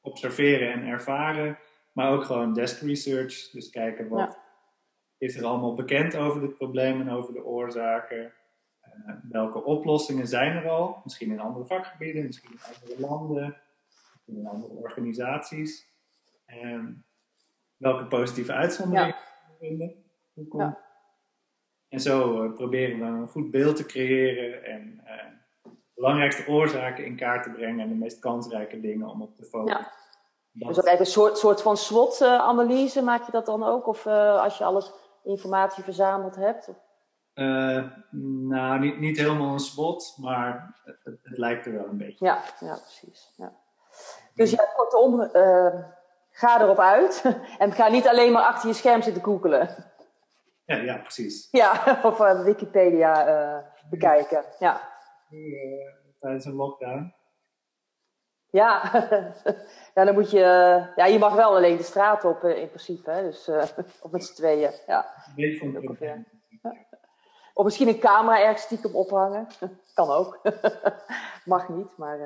observeren 0.00 0.72
en 0.72 0.86
ervaren, 0.86 1.58
maar 1.92 2.12
ook 2.12 2.24
gewoon 2.24 2.52
desk 2.52 2.80
research. 2.80 3.50
Dus 3.50 3.70
kijken 3.70 4.08
wat 4.08 4.38
is 5.18 5.36
er 5.36 5.44
allemaal 5.44 5.74
bekend 5.74 6.16
over 6.16 6.40
dit 6.40 6.56
probleem 6.56 7.00
en 7.00 7.10
over 7.10 7.32
de 7.32 7.44
oorzaken. 7.44 8.32
Eh, 9.06 9.14
welke 9.22 9.64
oplossingen 9.64 10.26
zijn 10.26 10.56
er 10.56 10.70
al? 10.70 11.00
Misschien 11.04 11.30
in 11.30 11.40
andere 11.40 11.64
vakgebieden, 11.64 12.26
misschien 12.26 12.50
in 12.50 12.58
andere 12.74 13.00
landen, 13.00 13.56
in 14.24 14.46
andere 14.46 14.72
organisaties. 14.72 15.90
En 16.44 17.04
welke 17.76 18.06
positieve 18.06 18.52
uitzonderingen 18.52 19.16
ja. 19.16 19.56
vinden? 19.58 20.04
Ja. 20.50 20.78
En 21.88 22.00
zo 22.00 22.44
uh, 22.44 22.54
proberen 22.54 22.98
we 22.98 23.04
een 23.04 23.28
goed 23.28 23.50
beeld 23.50 23.76
te 23.76 23.86
creëren 23.86 24.64
en 24.64 25.00
uh, 25.04 25.72
belangrijkste 25.94 26.48
oorzaken 26.48 27.04
in 27.04 27.16
kaart 27.16 27.42
te 27.42 27.50
brengen 27.50 27.80
en 27.80 27.88
de 27.88 27.94
meest 27.94 28.18
kansrijke 28.18 28.80
dingen 28.80 29.08
om 29.08 29.22
op 29.22 29.36
te 29.36 29.44
focussen. 29.44 29.86
Ja. 30.52 30.66
Dus 30.66 30.78
ook 30.78 30.86
eigenlijk 30.86 31.00
een 31.00 31.06
soort, 31.06 31.38
soort 31.38 31.62
van 31.62 31.76
SWOT-analyse 31.76 33.02
maak 33.02 33.26
je 33.26 33.32
dat 33.32 33.46
dan 33.46 33.62
ook? 33.62 33.86
Of 33.86 34.06
als 34.06 34.58
je 34.58 34.64
alles 34.64 34.92
informatie 35.24 35.84
verzameld 35.84 36.36
hebt? 36.36 36.68
Of? 36.68 36.76
Uh, 37.34 37.84
nou, 38.48 38.78
niet, 38.78 38.98
niet 38.98 39.16
helemaal 39.16 39.52
een 39.52 39.58
spot, 39.58 40.16
maar 40.20 40.74
het, 40.84 40.96
het, 41.04 41.38
lijkt 41.38 41.66
er 41.66 41.72
wel 41.72 41.86
een 41.86 41.96
beetje. 41.96 42.24
Ja, 42.24 42.42
ja 42.60 42.74
precies. 42.74 43.32
Ja. 43.36 43.52
Dus 44.34 44.50
ja, 44.50 44.64
kortom, 44.76 45.20
uh, 45.20 45.74
ga 46.30 46.60
erop 46.60 46.78
uit 46.78 47.24
en 47.58 47.72
ga 47.72 47.88
niet 47.88 48.08
alleen 48.08 48.32
maar 48.32 48.42
achter 48.42 48.68
je 48.68 48.74
scherm 48.74 49.02
zitten 49.02 49.22
googelen. 49.22 49.92
Ja, 50.64 50.76
ja 50.76 50.96
precies. 50.96 51.48
Ja, 51.50 51.72
of 52.02 52.20
uh, 52.20 52.44
Wikipedia 52.44 53.64
bekijken. 53.90 54.44
Ja. 54.58 54.80
Tijdens 56.20 56.44
een 56.44 56.54
lockdown. 56.54 57.14
Ja. 58.50 58.90
ja, 59.94 60.04
dan 60.04 60.14
moet 60.14 60.30
je. 60.30 60.38
Ja, 60.96 61.06
je 61.06 61.18
mag 61.18 61.34
wel 61.34 61.56
alleen 61.56 61.76
de 61.76 61.82
straat 61.82 62.24
op 62.24 62.44
in 62.44 62.68
principe, 62.68 63.10
hè? 63.10 63.22
dus 63.22 63.48
of 64.00 64.10
met 64.10 64.24
z'n 64.24 64.34
tweeën. 64.34 64.70
Ja. 64.86 65.14
Een 65.26 65.34
beetje 65.34 65.58
van 65.58 66.30
of 67.54 67.64
misschien 67.64 67.88
een 67.88 67.98
camera 67.98 68.40
ergens 68.40 68.62
stiekem 68.62 68.94
ophangen. 68.94 69.46
kan 69.94 70.10
ook. 70.10 70.40
Mag 71.44 71.68
niet, 71.68 71.96
maar... 71.96 72.18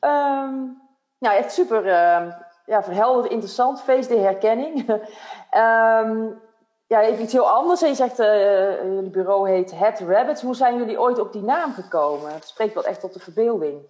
Um, 0.00 0.82
ja, 1.18 1.36
echt 1.36 1.52
super 1.52 1.84
uh, 1.84 2.32
ja, 2.66 2.82
verhelderd, 2.82 3.32
interessant. 3.32 3.82
Feest 3.82 4.08
de 4.08 4.18
herkenning. 4.18 4.88
um, 4.88 6.40
ja, 6.92 7.02
even 7.02 7.22
iets 7.22 7.32
heel 7.32 7.50
anders. 7.50 7.80
Je 7.80 7.94
zegt, 7.94 8.20
uh, 8.20 8.82
jullie 8.82 9.10
bureau 9.10 9.50
heet 9.50 9.78
Het 9.78 10.00
Rabbits. 10.00 10.42
Hoe 10.42 10.54
zijn 10.54 10.76
jullie 10.76 11.00
ooit 11.00 11.18
op 11.18 11.32
die 11.32 11.42
naam 11.42 11.72
gekomen? 11.72 12.32
Het 12.32 12.44
spreekt 12.44 12.74
wel 12.74 12.84
echt 12.84 13.00
tot 13.00 13.12
de 13.12 13.20
verbeelding. 13.20 13.80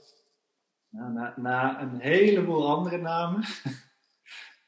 Na, 0.88 1.34
na 1.36 1.80
een 1.80 2.00
heleboel 2.00 2.68
andere 2.68 2.98
namen. 2.98 3.40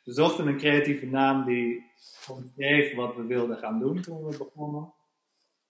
we 0.05 0.13
zochten 0.13 0.47
een 0.47 0.59
creatieve 0.59 1.07
naam 1.07 1.45
die 1.45 1.85
omschreef 2.29 2.95
wat 2.95 3.15
we 3.15 3.23
wilden 3.23 3.57
gaan 3.57 3.79
doen 3.79 4.01
toen 4.01 4.25
we 4.25 4.37
begonnen. 4.37 4.95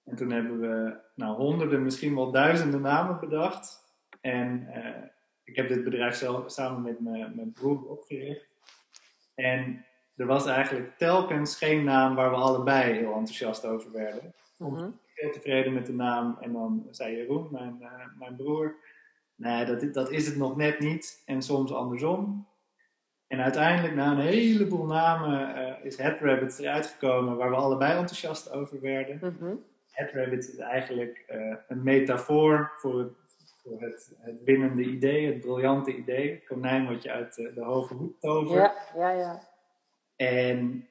En 0.06 0.16
toen 0.16 0.30
hebben 0.30 0.60
we 0.60 0.96
nou, 1.14 1.36
honderden, 1.36 1.82
misschien 1.82 2.14
wel 2.14 2.30
duizenden 2.30 2.80
namen 2.80 3.20
bedacht. 3.20 3.84
En 4.20 4.68
uh, 4.76 5.08
ik 5.44 5.56
heb 5.56 5.68
dit 5.68 5.84
bedrijf 5.84 6.14
zelf, 6.14 6.50
samen 6.50 6.82
met 6.82 7.00
mijn 7.34 7.52
broer 7.52 7.88
opgericht. 7.88 8.46
En 9.34 9.84
er 10.16 10.26
was 10.26 10.46
eigenlijk 10.46 10.98
telkens 10.98 11.56
geen 11.56 11.84
naam 11.84 12.14
waar 12.14 12.30
we 12.30 12.36
allebei 12.36 12.92
heel 12.92 13.14
enthousiast 13.14 13.66
over 13.66 13.92
werden. 13.92 14.34
Mm 14.58 14.74
-hmm. 14.74 14.98
Heel 15.14 15.30
tevreden 15.30 15.72
met 15.72 15.86
de 15.86 15.94
naam. 15.94 16.38
En 16.40 16.52
dan 16.52 16.86
zei 16.90 17.16
Jeroen, 17.16 17.48
mijn, 17.50 17.76
uh, 17.80 17.88
mijn 18.18 18.36
broer, 18.36 18.74
nee, 19.34 19.64
dat, 19.64 19.94
dat 19.94 20.10
is 20.10 20.26
het 20.26 20.36
nog 20.36 20.56
net 20.56 20.78
niet. 20.78 21.22
En 21.24 21.42
soms 21.42 21.72
andersom. 21.72 22.46
En 23.26 23.40
uiteindelijk, 23.40 23.94
na 23.94 24.10
een 24.10 24.18
heleboel 24.18 24.86
namen, 24.86 25.58
uh, 25.58 25.84
is 25.84 25.96
Headrabbit 25.96 26.58
eruit 26.58 26.86
gekomen 26.86 27.36
waar 27.36 27.50
we 27.50 27.56
allebei 27.56 27.98
enthousiast 27.98 28.50
over 28.50 28.80
werden. 28.80 29.18
Mm 29.22 29.36
-hmm. 29.38 29.64
Headrabbit 29.96 30.48
is 30.48 30.58
eigenlijk 30.58 31.24
uh, 31.28 31.56
een 31.68 31.82
metafoor 31.82 32.72
voor, 32.76 32.98
het, 32.98 33.12
voor 33.62 33.80
het, 33.80 34.16
het, 34.20 34.42
winnende 34.44 34.82
idee, 34.82 35.26
het 35.26 35.40
briljante 35.40 35.96
idee. 35.96 36.30
Het 36.30 36.46
konijn 36.46 36.86
wat 36.86 37.02
je 37.02 37.10
uit 37.10 37.34
de, 37.34 37.52
de 37.54 37.62
hoge 37.62 37.94
hoek 37.94 38.20
tovert. 38.20 38.92
Ja, 38.94 39.10
ja, 39.10 39.18
ja. 39.18 39.48
En 40.16 40.88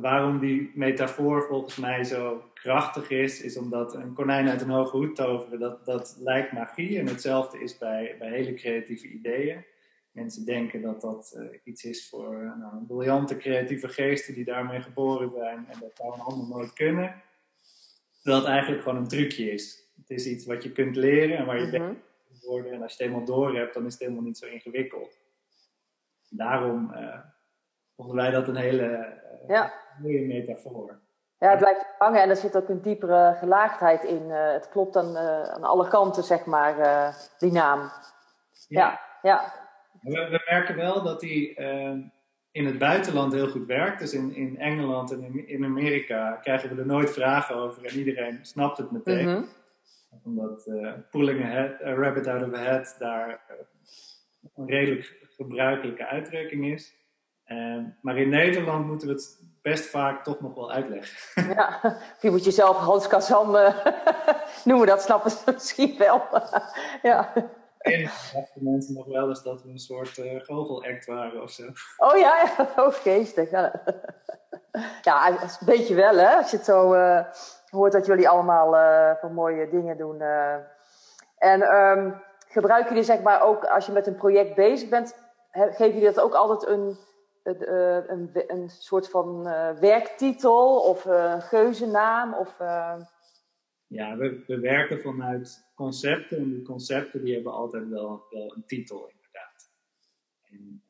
waarom 0.00 0.38
die 0.38 0.70
metafoor 0.74 1.42
volgens 1.42 1.76
mij 1.76 2.04
zo 2.04 2.50
krachtig 2.54 3.10
is, 3.10 3.40
is 3.40 3.56
omdat 3.56 3.94
een 3.94 4.14
konijn 4.14 4.48
uit 4.48 4.60
een 4.60 4.70
hoge 4.70 4.96
hoed 4.96 5.16
toveren, 5.16 5.58
dat, 5.58 5.84
dat 5.84 6.16
lijkt 6.20 6.52
magie. 6.52 6.98
En 6.98 7.06
hetzelfde 7.06 7.62
is 7.62 7.78
bij, 7.78 8.16
bij 8.18 8.30
hele 8.30 8.54
creatieve 8.54 9.08
ideeën. 9.08 9.64
Mensen 10.10 10.44
denken 10.44 10.82
dat 10.82 11.00
dat 11.00 11.34
uh, 11.36 11.58
iets 11.64 11.84
is 11.84 12.08
voor 12.08 12.42
uh, 12.42 12.56
nou, 12.58 12.84
briljante 12.86 13.36
creatieve 13.36 13.88
geesten 13.88 14.34
die 14.34 14.44
daarmee 14.44 14.80
geboren 14.80 15.30
zijn 15.30 15.66
en 15.68 15.78
dat 15.80 15.96
zou 15.96 16.12
een 16.12 16.20
ander 16.20 16.48
nooit 16.48 16.72
kunnen. 16.72 17.22
Dat 18.22 18.36
het 18.36 18.50
eigenlijk 18.50 18.82
gewoon 18.82 18.98
een 18.98 19.08
trucje 19.08 19.50
is. 19.50 19.90
Het 19.96 20.10
is 20.10 20.26
iets 20.26 20.46
wat 20.46 20.62
je 20.62 20.72
kunt 20.72 20.96
leren 20.96 21.36
en 21.36 21.46
waar 21.46 21.58
je 21.58 21.66
mm 21.66 21.72
-hmm. 21.72 22.02
beter 22.28 22.48
worden. 22.48 22.72
En 22.72 22.82
als 22.82 22.96
je 22.96 23.02
het 23.02 23.12
helemaal 23.12 23.36
door 23.36 23.56
hebt, 23.56 23.74
dan 23.74 23.86
is 23.86 23.92
het 23.92 24.02
helemaal 24.02 24.22
niet 24.22 24.38
zo 24.38 24.46
ingewikkeld. 24.46 25.18
Daarom 26.28 26.92
uh, 26.94 27.18
vonden 27.96 28.16
wij 28.16 28.30
dat 28.30 28.48
een 28.48 28.56
hele 28.56 29.20
ja. 29.48 29.72
mooie 30.02 30.26
metafoor. 30.26 31.00
Ja, 31.38 31.50
het 31.50 31.58
blijft 31.58 31.86
hangen 31.98 32.22
en 32.22 32.28
er 32.28 32.36
zit 32.36 32.56
ook 32.56 32.68
een 32.68 32.82
diepere 32.82 33.36
gelaagdheid 33.38 34.04
in. 34.04 34.22
Uh, 34.28 34.52
het 34.52 34.68
klopt 34.68 34.96
aan, 34.96 35.16
aan 35.16 35.62
alle 35.64 35.88
kanten, 35.88 36.22
zeg 36.22 36.44
maar, 36.44 36.74
die 37.38 37.52
naam. 37.52 37.90
Ja, 38.68 39.00
ja. 39.22 39.52
We, 40.00 40.10
we, 40.10 40.42
merken 40.50 40.76
wel 40.76 41.02
dat 41.02 41.20
die 41.20 41.54
in 42.52 42.66
het 42.66 42.78
buitenland 42.78 43.32
heel 43.32 43.48
goed 43.48 43.66
werkt. 43.66 43.98
Dus 43.98 44.12
in, 44.12 44.34
in 44.34 44.58
Engeland 44.58 45.12
en 45.12 45.22
in, 45.22 45.48
in, 45.48 45.64
Amerika 45.64 46.32
krijgen 46.32 46.74
we 46.74 46.80
er 46.80 46.86
nooit 46.86 47.10
vragen 47.10 47.54
over 47.54 47.84
en 47.84 47.98
iedereen 47.98 48.38
snapt 48.42 48.78
het 48.78 48.90
meteen. 48.90 49.28
Mm 49.28 49.34
-hmm. 49.34 49.48
Omdat 50.24 50.70
pulling 51.10 51.44
a, 51.44 51.46
head, 51.46 51.82
a, 51.82 51.94
rabbit 51.94 52.26
out 52.26 52.42
of 52.42 52.54
a 52.54 52.62
hat 52.64 52.96
daar 52.98 53.40
een 54.56 54.66
redelijk 54.66 55.28
gebruikelijke 55.36 56.06
uitdrukking 56.06 56.66
is. 56.66 56.94
Uh, 57.46 57.78
maar 58.00 58.18
in 58.18 58.28
Nederland 58.28 58.86
moeten 58.86 59.08
we 59.08 59.14
het 59.14 59.38
best 59.62 59.86
vaak 59.86 60.24
toch 60.24 60.40
nog 60.40 60.54
wel 60.54 60.72
uitleggen. 60.72 61.16
Ja, 61.54 61.98
je 62.20 62.30
moet 62.30 62.44
jezelf 62.44 62.76
Hans 62.76 63.06
Kazan 63.06 63.56
uh, 63.56 63.86
noemen, 64.64 64.86
dat 64.86 65.02
snappen 65.02 65.30
ze 65.30 65.42
misschien 65.52 65.98
wel. 65.98 66.22
ja. 67.02 67.32
En 67.82 68.02
dachten 68.02 68.62
mensen 68.62 68.94
nog 68.94 69.06
wel 69.06 69.28
eens 69.28 69.42
dat 69.42 69.62
we 69.62 69.68
een 69.68 69.78
soort 69.78 70.16
uh, 70.16 70.40
goochelact 70.40 71.06
waren 71.06 71.42
of 71.42 71.50
zo. 71.50 71.62
Oh 71.96 72.16
ja, 72.16 72.54
ja. 72.56 72.68
oh 72.84 72.92
geestig. 72.92 73.50
Ja. 73.50 73.82
ja, 75.02 75.28
een 75.28 75.66
beetje 75.66 75.94
wel 75.94 76.16
hè, 76.16 76.36
als 76.36 76.50
je 76.50 76.56
het 76.56 76.66
zo 76.66 76.94
uh, 76.94 77.24
hoort 77.70 77.92
dat 77.92 78.06
jullie 78.06 78.28
allemaal 78.28 78.74
uh, 78.74 79.10
van 79.20 79.34
mooie 79.34 79.68
dingen 79.68 79.96
doen. 79.96 80.20
En 81.38 81.76
um, 81.76 82.22
gebruiken 82.48 82.88
jullie 82.88 83.04
zeg 83.04 83.22
maar 83.22 83.42
ook 83.42 83.64
als 83.64 83.86
je 83.86 83.92
met 83.92 84.06
een 84.06 84.16
project 84.16 84.54
bezig 84.54 84.88
bent, 84.88 85.16
geven 85.50 85.92
jullie 85.92 86.12
dat 86.12 86.20
ook 86.20 86.34
altijd 86.34 86.70
een 86.70 86.98
een, 87.42 88.10
een, 88.10 88.44
een 88.46 88.70
soort 88.70 89.10
van 89.10 89.42
werktitel 89.80 90.80
of 90.80 91.04
een 91.04 91.42
geuzennaam? 91.42 92.34
Of. 92.34 92.56
Ja, 93.92 94.16
we, 94.16 94.44
we 94.46 94.60
werken 94.60 95.00
vanuit 95.00 95.70
concepten 95.74 96.38
en 96.38 96.50
die 96.50 96.62
concepten 96.62 97.24
die 97.24 97.34
hebben 97.34 97.52
altijd 97.52 97.88
wel, 97.88 98.26
een 98.30 98.66
titel 98.66 99.10
inderdaad. 99.14 99.72
En 100.42 100.82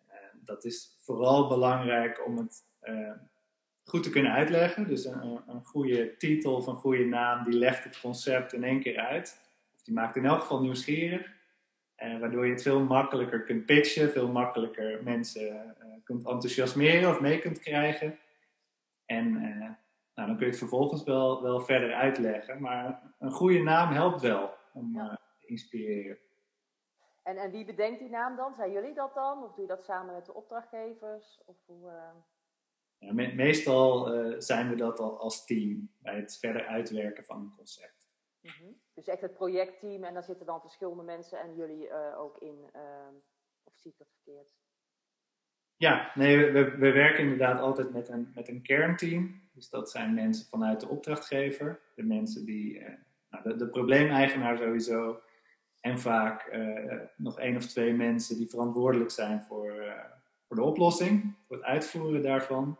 dat 0.44 0.64
is 0.64 0.96
vooral 0.98 1.48
belangrijk 1.48 2.26
om 2.26 2.38
het 2.38 2.64
goed 3.84 4.02
te 4.02 4.10
kunnen 4.10 4.32
uitleggen. 4.32 4.88
Dus 4.88 5.04
een, 5.04 5.40
een 5.46 5.64
goede 5.64 6.16
titel 6.16 6.54
of 6.54 6.66
een 6.66 6.76
goede 6.76 7.04
naam 7.04 7.44
die 7.44 7.58
legt 7.58 7.84
het 7.84 8.00
concept 8.00 8.52
in 8.52 8.64
één 8.64 8.80
keer 8.80 8.98
uit. 8.98 9.40
Of 9.74 9.82
die 9.82 9.94
maakt 9.94 10.16
in 10.16 10.24
elk 10.24 10.40
geval 10.40 10.60
nieuwsgierig. 10.60 11.30
Uh, 11.98 12.20
waardoor 12.20 12.46
je 12.46 12.52
het 12.52 12.62
veel 12.62 12.80
makkelijker 12.80 13.42
kunt 13.42 13.66
pitchen, 13.66 14.10
veel 14.10 14.28
makkelijker 14.28 15.02
mensen 15.02 15.76
kunt 16.04 16.26
enthousiasmeren 16.26 17.10
of 17.10 17.20
mee 17.20 17.38
kunt 17.38 17.58
krijgen. 17.58 18.18
En 19.06 19.36
nou, 20.14 20.28
dan 20.28 20.36
kun 20.36 20.46
je 20.46 20.50
het 20.50 20.60
vervolgens 20.60 21.04
wel, 21.04 21.42
wel 21.42 21.60
verder 21.60 21.94
uitleggen. 21.94 22.60
Maar 22.60 23.14
een 23.18 23.30
goede 23.30 23.62
naam 23.62 23.92
helpt 23.92 24.20
wel 24.20 24.54
om 24.72 24.94
ja. 24.94 25.20
te 25.38 25.46
inspireren. 25.46 26.18
En, 27.22 27.36
en 27.36 27.50
wie 27.50 27.64
bedenkt 27.64 27.98
die 27.98 28.08
naam 28.08 28.36
dan? 28.36 28.54
Zijn 28.54 28.72
jullie 28.72 28.94
dat 28.94 29.14
dan? 29.14 29.42
Of 29.42 29.54
doe 29.54 29.62
je 29.62 29.68
dat 29.70 29.84
samen 29.84 30.14
met 30.14 30.26
de 30.26 30.34
opdrachtgevers? 30.34 31.42
Of 31.44 31.56
hoe, 31.66 31.90
ja, 32.98 33.12
me 33.12 33.34
meestal 33.34 34.06
zijn 34.40 34.68
we 34.68 34.76
dat 34.76 34.98
al 34.98 35.18
als 35.18 35.44
team 35.44 35.90
bij 35.98 36.16
het 36.16 36.38
verder 36.38 36.66
uitwerken 36.66 37.24
van 37.24 37.40
een 37.40 37.54
concept. 37.56 38.10
Mm 38.40 38.50
-hmm. 38.50 38.80
Dus 38.94 39.06
echt 39.06 39.20
het 39.20 39.34
projectteam 39.34 40.04
en 40.04 40.14
daar 40.14 40.24
zitten 40.24 40.46
dan 40.46 40.60
verschillende 40.60 41.02
mensen 41.02 41.40
en 41.40 41.54
jullie 41.54 41.92
ook 42.14 42.38
in. 42.38 42.70
Of 43.64 43.76
zie 43.76 43.90
ik 43.90 43.98
dat 43.98 44.10
verkeerd? 44.10 44.61
Ja, 45.82 46.10
nee, 46.14 46.52
we, 46.52 46.70
we, 46.70 46.92
werken 46.92 47.22
inderdaad 47.22 47.60
altijd 47.60 47.92
met 47.92 48.08
een, 48.08 48.32
met 48.34 48.48
een 48.48 48.62
kernteam. 48.62 49.40
Dus 49.52 49.68
dat 49.68 49.90
zijn 49.90 50.14
mensen 50.14 50.46
vanuit 50.46 50.80
de 50.80 50.88
opdrachtgever. 50.88 51.80
De 51.94 52.02
mensen 52.02 52.44
die, 52.44 52.78
uh, 52.78 52.88
nou, 53.30 53.56
de, 53.56 53.68
probleemeigenaar 53.68 54.58
sowieso. 54.58 55.20
En 55.80 55.98
vaak 55.98 56.58
nog 57.16 57.38
één 57.38 57.56
of 57.56 57.66
twee 57.66 57.94
mensen 57.94 58.36
die 58.36 58.48
verantwoordelijk 58.48 59.10
zijn 59.10 59.42
voor, 59.42 59.94
voor 60.46 60.56
de 60.56 60.62
oplossing. 60.62 61.36
Voor 61.46 61.56
het 61.56 61.64
uitvoeren 61.64 62.22
daarvan. 62.22 62.78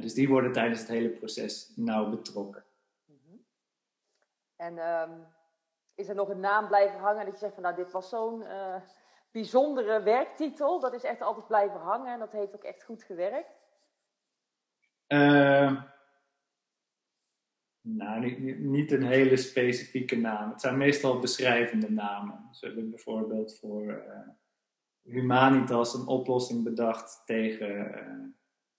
dus 0.00 0.14
die 0.14 0.28
worden 0.28 0.52
tijdens 0.52 0.80
het 0.80 0.88
hele 0.88 1.10
proces 1.10 1.72
nauw 1.76 2.10
betrokken. 2.10 2.64
En 4.56 4.78
um, 4.78 5.26
is 5.94 6.08
er 6.08 6.14
nog 6.14 6.28
een 6.28 6.40
naam 6.40 6.66
blijven 6.66 7.00
hangen 7.00 7.24
dat 7.24 7.34
je 7.34 7.40
zegt 7.40 7.54
van 7.54 7.62
nou 7.62 7.74
dit 7.74 7.92
was 7.92 8.08
zo'n 8.08 8.42
bijzondere 9.32 10.02
werktitel. 10.02 10.80
Dat 10.80 10.94
is 10.94 11.02
echt 11.02 11.20
altijd 11.20 11.46
blijven 11.46 11.80
hangen 11.80 12.12
en 12.12 12.18
dat 12.18 12.32
heeft 12.32 12.54
ook 12.54 12.64
echt 12.64 12.84
goed 12.84 13.02
gewerkt? 13.02 13.60
Uh, 15.08 15.82
nou, 17.80 18.40
niet, 18.56 18.92
een 18.92 19.06
hele 19.06 19.36
specifieke 19.36 20.16
naam. 20.16 20.50
Het 20.50 20.60
zijn 20.60 20.76
meestal 20.76 21.18
beschrijvende 21.18 21.90
namen. 21.90 22.46
Dus 22.48 22.60
we 22.60 22.66
hebben 22.66 22.90
bijvoorbeeld 22.90 23.58
voor 23.58 23.82
uh, 23.82 24.28
Humanitas 25.02 25.94
een 25.94 26.06
oplossing 26.06 26.64
bedacht 26.64 27.22
tegen, 27.24 28.36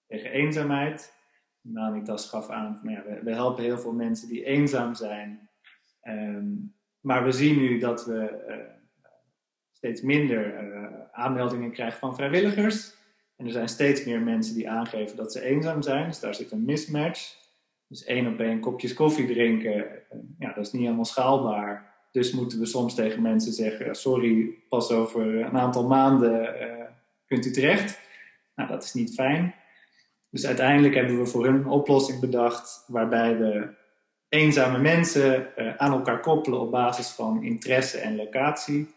tegen 0.08 0.32
eenzaamheid. 0.32 1.22
Humanitas 1.62 2.30
gaf 2.30 2.50
aan 2.50 2.78
van 2.78 2.90
ja, 2.90 3.04
we, 3.24 3.34
helpen 3.34 3.64
heel 3.64 3.80
veel 3.80 3.94
mensen 3.94 4.28
die 4.28 4.44
eenzaam 4.44 4.96
zijn 4.96 5.52
Um, 6.04 6.76
maar 7.00 7.24
we 7.24 7.32
zien 7.32 7.58
nu 7.58 7.80
dat 7.80 8.06
we 8.06 8.44
steeds 9.84 10.02
minder 10.02 10.72
uh, 10.72 10.88
aanmeldingen 11.12 11.72
krijgen 11.72 12.00
van 12.00 12.16
vrijwilligers. 12.16 12.94
En 13.36 13.46
er 13.46 13.52
zijn 13.52 13.68
steeds 13.68 14.06
meer 14.06 14.22
mensen 14.22 14.56
die 14.56 14.70
aangeven 14.70 15.18
dat 15.18 15.32
ze 15.32 15.42
eenzaam 15.42 15.82
zijn. 15.82 16.08
Dus 16.08 16.20
daar 16.20 16.36
zit 16.36 16.52
een 16.52 16.66
mismatch. 16.66 17.36
Dus 17.88 18.04
één 18.04 18.28
op 18.28 18.40
één 18.40 18.60
kopjes 18.60 18.94
koffie 18.94 19.28
drinken, 19.28 19.76
uh, 19.76 20.20
ja, 20.40 20.54
dat 20.54 20.66
is 20.66 20.72
niet 20.72 20.82
helemaal 20.82 21.06
schaalbaar. 21.06 21.94
Dus 22.12 22.32
moeten 22.32 22.60
we 22.60 22.66
soms 22.66 22.96
tegen 22.96 23.22
mensen 23.22 23.54
zeggen: 23.54 23.96
sorry, 23.96 24.50
pas 24.70 24.92
over 24.92 25.42
een 25.42 25.58
aantal 25.58 25.88
maanden 25.88 26.56
kunt 27.26 27.46
u 27.46 27.52
terecht. 27.52 28.00
Nou, 28.56 28.70
dat 28.70 28.84
is 28.84 28.94
niet 28.94 29.14
fijn. 29.14 29.56
Dus 30.30 30.46
uiteindelijk 30.46 30.96
hebben 30.96 31.20
we 31.20 31.26
voor 31.26 31.46
hun 31.46 31.56
een 31.56 31.68
oplossing 31.68 32.20
bedacht 32.20 32.86
waarbij 32.88 33.38
we 33.38 33.70
eenzame 34.30 34.78
mensen 34.78 35.48
aan 35.80 35.92
elkaar 35.92 36.20
koppelen 36.20 36.60
op 36.60 36.72
basis 36.72 37.10
van 37.10 37.44
interesse 37.44 37.98
en 37.98 38.16
locatie. 38.16 38.88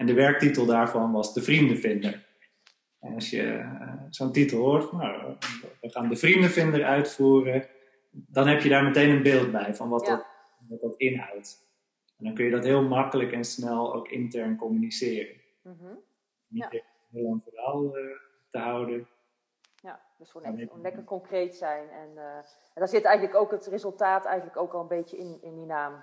En 0.00 0.06
de 0.06 0.14
werktitel 0.14 0.66
daarvan 0.66 1.12
was 1.12 1.34
De 1.34 1.42
Vriendenvinder. 1.42 2.26
En 3.00 3.14
als 3.14 3.30
je 3.30 3.42
uh, 3.42 3.92
zo'n 4.10 4.32
titel 4.32 4.58
hoort, 4.58 4.92
nou, 4.92 5.36
we 5.80 5.90
gaan 5.90 6.08
De 6.08 6.16
Vriendenvinder 6.16 6.84
uitvoeren, 6.84 7.66
dan 8.10 8.48
heb 8.48 8.60
je 8.60 8.68
daar 8.68 8.84
meteen 8.84 9.10
een 9.10 9.22
beeld 9.22 9.52
bij 9.52 9.74
van 9.74 9.88
wat, 9.88 10.06
ja. 10.06 10.16
dat, 10.16 10.26
wat 10.68 10.80
dat 10.80 10.94
inhoudt. 10.96 11.66
En 12.18 12.24
dan 12.24 12.34
kun 12.34 12.44
je 12.44 12.50
dat 12.50 12.64
heel 12.64 12.82
makkelijk 12.82 13.32
en 13.32 13.44
snel 13.44 13.94
ook 13.94 14.08
intern 14.08 14.56
communiceren. 14.56 15.36
Mm 15.62 15.76
-hmm. 15.80 15.98
Niet 16.46 16.66
ja. 16.70 16.78
een 16.78 16.82
heel 17.10 17.28
lang 17.28 17.42
verhaal 17.48 17.98
uh, 17.98 18.04
te 18.50 18.58
houden. 18.58 19.08
Ja, 19.74 20.00
dus 20.18 20.30
gewoon 20.30 20.58
echt 20.58 20.70
lekker 20.82 21.04
concreet 21.04 21.56
zijn. 21.56 21.88
En, 21.88 22.08
uh, 22.14 22.36
en 22.36 22.44
daar 22.74 22.88
zit 22.88 23.04
eigenlijk 23.04 23.36
ook 23.36 23.50
het 23.50 23.66
resultaat 23.66 24.24
eigenlijk 24.24 24.56
ook 24.56 24.72
al 24.72 24.80
een 24.80 24.88
beetje 24.88 25.16
in, 25.18 25.38
in 25.42 25.54
die 25.54 25.66
naam. 25.66 26.02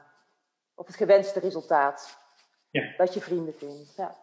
Of 0.76 0.88
het 0.88 0.96
gewenste 0.96 1.40
resultaat. 1.40 2.26
Ja. 2.70 2.94
Dat 2.98 3.14
je 3.14 3.22
vrienden 3.22 3.54
vindt. 3.54 3.96
Ja. 3.96 4.16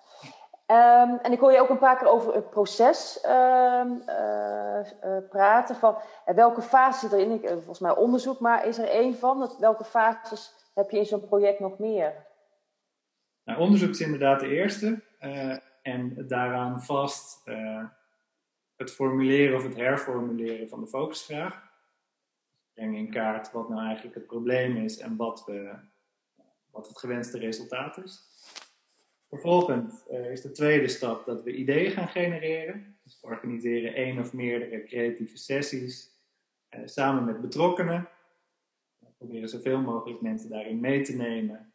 Um, 0.66 1.18
en 1.18 1.32
ik 1.32 1.38
hoor 1.38 1.52
je 1.52 1.60
ook 1.60 1.68
een 1.68 1.78
paar 1.78 1.98
keer 1.98 2.08
over 2.08 2.34
het 2.34 2.50
proces 2.50 3.24
um, 3.26 4.02
uh, 4.08 4.80
uh, 5.04 5.28
praten. 5.28 5.76
Van 5.76 5.96
welke 6.24 6.62
fase 6.62 6.98
zit 6.98 7.12
erin? 7.12 7.30
Ik, 7.30 7.48
volgens 7.48 7.78
mij 7.78 7.96
onderzoek, 7.96 8.40
maar 8.40 8.66
is 8.66 8.78
er 8.78 8.88
één 8.88 9.14
van? 9.14 9.38
Dat, 9.38 9.58
welke 9.58 9.84
fases 9.84 10.70
heb 10.74 10.90
je 10.90 10.98
in 10.98 11.06
zo'n 11.06 11.26
project 11.26 11.60
nog 11.60 11.78
meer? 11.78 12.26
Nou, 13.44 13.60
onderzoek 13.60 13.90
is 13.90 14.00
inderdaad 14.00 14.40
de 14.40 14.48
eerste. 14.48 15.02
en 15.82 16.26
daaraan 16.26 16.82
vast 16.82 17.42
het 18.76 18.92
formuleren 18.92 19.56
of 19.56 19.62
het 19.62 19.76
herformuleren 19.76 20.68
van 20.68 20.80
de 20.80 20.86
focusvraag. 20.86 21.62
Breng 22.74 22.96
in 22.96 23.10
kaart 23.10 23.52
wat 23.52 23.68
nou 23.68 23.84
eigenlijk 23.84 24.14
het 24.14 24.26
probleem 24.26 24.76
is 24.76 24.98
en 24.98 25.16
wat, 25.16 25.44
we, 25.44 25.74
het 26.88 26.98
gewenste 26.98 27.38
resultaat 27.38 28.04
is. 28.04 28.22
Vervolgens 29.28 30.04
uh, 30.10 30.30
is 30.30 30.40
de 30.40 30.50
tweede 30.50 30.88
stap 30.88 31.26
dat 31.26 31.42
we 31.42 31.56
ideeën 31.56 31.90
gaan 31.90 32.08
genereren. 32.08 32.96
Dus 33.02 33.18
we 33.20 33.26
organiseren 33.26 33.94
één 33.94 34.18
of 34.18 34.32
meerdere 34.32 34.84
creatieve 34.84 35.36
sessies 35.36 36.10
uh, 36.70 36.80
samen 36.84 37.24
met 37.24 37.40
betrokkenen. 37.40 38.08
We 38.98 39.06
proberen 39.18 39.48
zoveel 39.48 39.80
mogelijk 39.80 40.20
mensen 40.20 40.50
daarin 40.50 40.80
mee 40.80 41.02
te 41.02 41.16
nemen. 41.16 41.72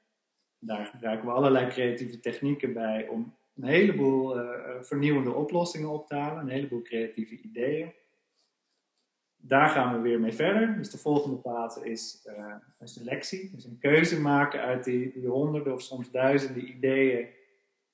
Daar 0.60 0.86
gebruiken 0.86 1.28
we 1.28 1.34
allerlei 1.34 1.68
creatieve 1.68 2.20
technieken 2.20 2.74
bij 2.74 3.08
om 3.08 3.38
een 3.56 3.68
heleboel 3.68 4.40
uh, 4.40 4.82
vernieuwende 4.82 5.34
oplossingen 5.34 5.90
op 5.90 6.08
te 6.08 6.16
halen, 6.16 6.44
een 6.44 6.50
heleboel 6.50 6.82
creatieve 6.82 7.42
ideeën. 7.42 7.94
Daar 9.42 9.70
gaan 9.70 9.96
we 9.96 10.00
weer 10.02 10.20
mee 10.20 10.34
verder. 10.34 10.78
Dus 10.78 10.90
de 10.90 10.98
volgende 10.98 11.38
fase 11.38 11.90
is 11.90 12.26
uh, 12.26 12.56
een 12.80 12.88
selectie, 12.88 13.52
dus 13.52 13.66
een 13.66 13.80
keuze 13.80 14.22
maken 14.22 14.62
uit 14.62 14.84
die, 14.84 15.12
die 15.14 15.28
honderden 15.28 15.74
of 15.74 15.82
soms 15.82 16.12
duizenden 16.12 16.70
ideeën 16.70 17.28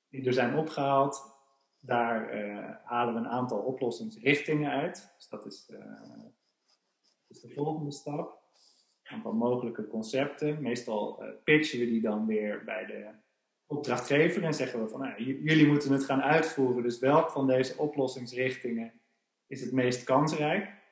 die 0.09 0.25
er 0.25 0.33
zijn 0.33 0.57
opgehaald. 0.57 1.33
Daar 1.79 2.35
uh, 2.35 2.69
halen 2.83 3.13
we 3.13 3.19
een 3.19 3.27
aantal 3.27 3.59
oplossingsrichtingen 3.59 4.71
uit. 4.71 5.13
Dus 5.17 5.27
dat 5.27 5.45
is, 5.45 5.71
is 7.27 7.41
de 7.41 7.49
volgende 7.49 7.91
stap. 7.91 8.43
Een 9.03 9.15
aantal 9.15 9.33
mogelijke 9.33 9.87
concepten. 9.87 10.61
Meestal 10.61 11.23
pitchen 11.43 11.79
we 11.79 11.85
die 11.85 12.01
dan 12.01 12.25
weer 12.25 12.63
bij 12.63 12.85
de 12.85 13.07
opdrachtgever 13.65 14.43
en 14.43 14.53
zeggen 14.53 14.81
we 14.81 14.89
van 14.89 14.99
nou, 14.99 15.23
jullie 15.23 15.67
moeten 15.67 15.91
het 15.91 16.05
gaan 16.05 16.21
uitvoeren. 16.21 16.83
Dus 16.83 16.99
welk 16.99 17.31
van 17.31 17.47
deze 17.47 17.77
oplossingsrichtingen 17.77 18.93
is 19.47 19.61
het 19.61 19.71
meest 19.71 20.03
kansrijk? 20.03 20.83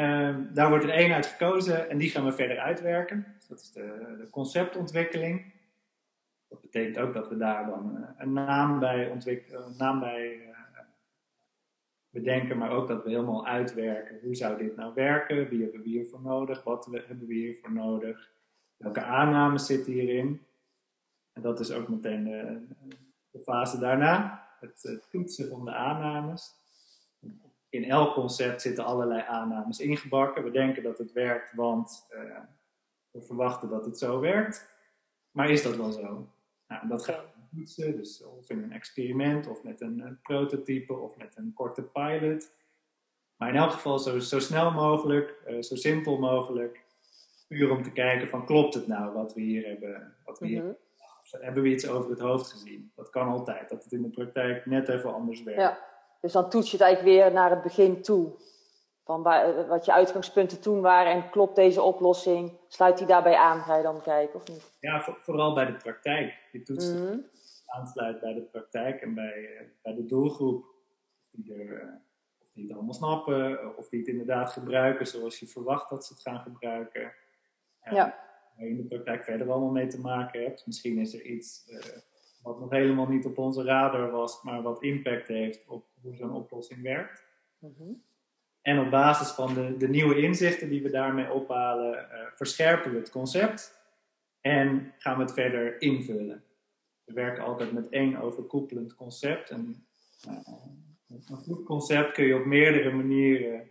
Um, 0.00 0.50
daar 0.54 0.68
wordt 0.68 0.84
er 0.84 0.90
één 0.90 1.12
uit 1.12 1.26
gekozen 1.26 1.90
en 1.90 1.98
die 1.98 2.10
gaan 2.10 2.24
we 2.24 2.32
verder 2.32 2.58
uitwerken. 2.58 3.26
Dat 3.48 3.60
is 3.60 3.72
de, 3.72 4.14
de, 4.18 4.30
conceptontwikkeling. 4.30 5.52
Dat 6.48 6.60
betekent 6.60 6.98
ook 6.98 7.14
dat 7.14 7.28
we 7.28 7.36
daar 7.36 7.66
dan 7.66 7.96
uh, 7.96 8.08
een 8.18 8.32
naam 8.32 8.78
bij, 8.78 9.12
naam 9.78 10.00
bij 10.00 10.36
uh, 10.36 10.56
bedenken, 12.10 12.58
maar 12.58 12.70
ook 12.70 12.88
dat 12.88 13.04
we 13.04 13.10
helemaal 13.10 13.46
uitwerken. 13.46 14.18
Hoe 14.22 14.34
zou 14.34 14.58
dit 14.58 14.76
nou 14.76 14.94
werken? 14.94 15.48
Wie 15.48 15.62
hebben 15.62 15.82
we 15.82 15.88
hiervoor 15.88 16.20
nodig? 16.20 16.64
Wat 16.64 16.88
hebben 16.92 17.26
we 17.26 17.34
hiervoor 17.34 17.72
nodig? 17.72 18.30
Welke 18.76 19.02
aannames 19.02 19.66
zitten 19.66 19.92
hierin? 19.92 20.46
En 21.32 21.42
dat 21.42 21.60
is 21.60 21.72
ook 21.72 21.88
meteen 21.88 22.24
de, 22.24 22.66
de 23.30 23.38
fase 23.38 23.78
daarna, 23.78 24.48
het, 24.60 25.06
toetsen 25.10 25.48
van 25.48 25.64
de 25.64 25.72
aannames. 25.72 26.54
In 27.76 27.90
elk 27.90 28.14
concept 28.14 28.62
zitten 28.62 28.84
allerlei 28.84 29.22
aannames 29.28 29.80
ingebakken. 29.80 30.44
We 30.44 30.50
denken 30.50 30.82
dat 30.82 30.98
het 30.98 31.12
werkt, 31.12 31.54
want 31.54 32.06
uh, 32.14 32.38
we 33.10 33.22
verwachten 33.22 33.68
dat 33.68 33.84
het 33.84 33.98
zo 33.98 34.20
werkt. 34.20 34.74
Maar 35.30 35.50
is 35.50 35.62
dat 35.62 35.76
wel 35.76 35.92
zo? 35.92 36.28
Nou, 36.68 36.88
dat 36.88 37.04
gaan 37.04 37.24
we 37.24 37.56
toetsen, 37.56 37.96
dus 37.96 38.24
of 38.24 38.50
in 38.50 38.62
een 38.62 38.72
experiment, 38.72 39.46
of 39.46 39.62
met 39.62 39.80
een, 39.80 40.00
een, 40.00 40.20
prototype, 40.22 40.94
of 40.94 41.16
met 41.16 41.36
een 41.36 41.52
korte 41.54 41.82
pilot. 41.82 42.52
Maar 43.36 43.48
in 43.48 43.56
elk 43.56 43.70
geval 43.70 43.98
zo, 43.98 44.18
zo 44.18 44.38
snel 44.38 44.70
mogelijk, 44.70 45.34
uh, 45.48 45.62
zo 45.62 45.74
simpel 45.74 46.18
mogelijk, 46.18 46.84
puur 47.48 47.70
om 47.70 47.82
te 47.82 47.92
kijken 47.92 48.28
van 48.28 48.46
klopt 48.46 48.74
het 48.74 48.86
nou 48.86 49.12
wat 49.14 49.34
we 49.34 49.40
hier 49.40 49.66
hebben, 49.66 50.14
wat 50.24 50.38
we 50.38 50.46
hier 50.46 50.62
Mhm. 50.62 50.74
hebben 51.44 51.62
we 51.62 51.68
iets 51.68 51.88
over 51.88 52.10
het 52.10 52.20
hoofd 52.20 52.50
gezien. 52.52 52.92
Dat 52.94 53.10
kan 53.10 53.28
altijd, 53.28 53.68
dat 53.68 53.84
het 53.84 53.92
in 53.92 54.02
de 54.02 54.08
praktijk 54.10 54.66
net 54.66 54.88
even 54.88 55.14
anders 55.14 55.42
werkt. 55.42 55.60
Ja, 55.60 55.78
dus 56.20 56.32
dan 56.32 56.50
toets 56.50 56.70
je 56.70 56.76
het 56.76 56.86
eigenlijk 56.86 57.16
weer 57.16 57.32
naar 57.32 57.50
het 57.50 57.62
begin 57.62 58.02
toe. 58.02 58.32
Van 59.04 59.22
waar, 59.22 59.66
wat 59.66 59.84
je 59.84 59.92
uitgangspunten 59.92 60.60
toen 60.60 60.80
waren 60.80 61.12
en 61.12 61.30
klopt 61.30 61.56
deze 61.56 61.82
oplossing? 61.82 62.52
Sluit 62.68 62.98
die 62.98 63.06
daarbij 63.06 63.36
aan, 63.36 63.60
ga 63.60 63.76
je 63.76 63.82
dan 63.82 64.02
kijken 64.02 64.34
of 64.34 64.48
niet? 64.48 64.72
Ja, 64.80 65.00
voor- 65.00 65.18
vooral 65.20 65.54
bij 65.54 65.66
de 65.66 65.72
praktijk. 65.76 66.34
Je 66.52 66.62
toetst 66.62 66.94
Mhm. 66.94 67.18
aansluit 67.66 68.20
bij 68.20 68.34
de 68.34 68.40
praktijk 68.42 69.00
en 69.02 69.14
bij, 69.14 69.56
eh, 69.56 69.66
bij 69.82 69.94
de 69.94 70.06
doelgroep. 70.06 70.64
Of 70.64 71.28
die, 71.30 71.54
er, 71.54 71.80
eh, 71.80 71.88
of 72.40 72.46
die 72.52 72.66
het 72.66 72.72
allemaal 72.76 72.94
snappen, 72.94 73.76
of 73.76 73.88
die 73.88 73.98
het 74.00 74.08
inderdaad 74.08 74.50
gebruiken 74.50 75.06
zoals 75.06 75.40
je 75.40 75.46
verwacht 75.46 75.90
dat 75.90 76.04
ze 76.06 76.12
het 76.12 76.22
gaan 76.22 76.40
gebruiken. 76.40 77.12
En 77.80 77.94
Ja. 77.94 78.24
Waar 78.56 78.64
je 78.64 78.70
in 78.70 78.76
de 78.76 78.84
praktijk 78.94 79.24
verder 79.24 79.50
allemaal 79.50 79.70
mee 79.70 79.86
te 79.86 80.00
maken 80.00 80.42
hebt. 80.42 80.66
Misschien 80.66 80.98
is 80.98 81.14
er 81.14 81.22
iets 81.22 81.66
eh, 81.68 81.78
wat 82.46 82.60
nog 82.60 82.70
helemaal 82.70 83.08
niet 83.08 83.24
op 83.24 83.38
onze 83.38 83.62
radar 83.62 84.10
was, 84.10 84.42
maar 84.42 84.62
wat 84.62 84.82
impact 84.82 85.28
heeft 85.28 85.66
op 85.66 85.86
hoe 86.02 86.16
zo'n 86.16 86.32
oplossing 86.32 86.82
werkt. 86.82 87.24
Mhm. 87.58 87.92
En 88.62 88.78
op 88.78 88.90
basis 88.90 89.30
van 89.30 89.54
de, 89.54 89.76
de 89.76 89.88
nieuwe 89.88 90.20
inzichten 90.22 90.68
die 90.68 90.82
we 90.82 90.90
daarmee 90.90 91.32
ophalen, 91.32 92.10
eh, 92.10 92.26
verscherpen 92.34 92.92
we 92.92 92.98
het 92.98 93.10
concept 93.10 93.80
en 94.40 94.92
gaan 94.98 95.16
we 95.16 95.22
het 95.22 95.32
verder 95.32 95.80
invullen. 95.80 96.44
We 97.04 97.12
werken 97.12 97.44
altijd 97.44 97.72
met 97.72 97.88
één 97.88 98.16
overkoepelend 98.16 98.94
concept. 98.94 99.50
En, 99.50 99.86
eh, 100.20 100.48
een 101.08 101.36
goed 101.36 101.64
concept 101.64 102.12
kun 102.12 102.24
je 102.24 102.36
op 102.36 102.44
meerdere 102.44 102.92
manieren 102.92 103.68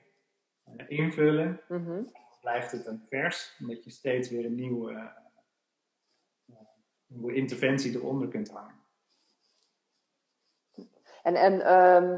eh, 0.64 0.86
invullen. 0.88 1.62
Mhm. 1.68 2.02
Blijft 2.42 2.72
het 2.72 2.86
een 2.86 3.02
vers, 3.10 3.58
omdat 3.60 3.84
je 3.84 3.90
steeds 3.90 4.30
weer 4.30 4.46
een 4.46 4.56
nieuwe, 4.56 5.12
nieuwe 7.08 7.34
interventie 7.34 7.96
eronder 7.96 8.28
kunt 8.28 8.50
hangen. 8.50 8.74
En, 11.24 11.36
en 11.36 11.62
ehm, 11.62 12.12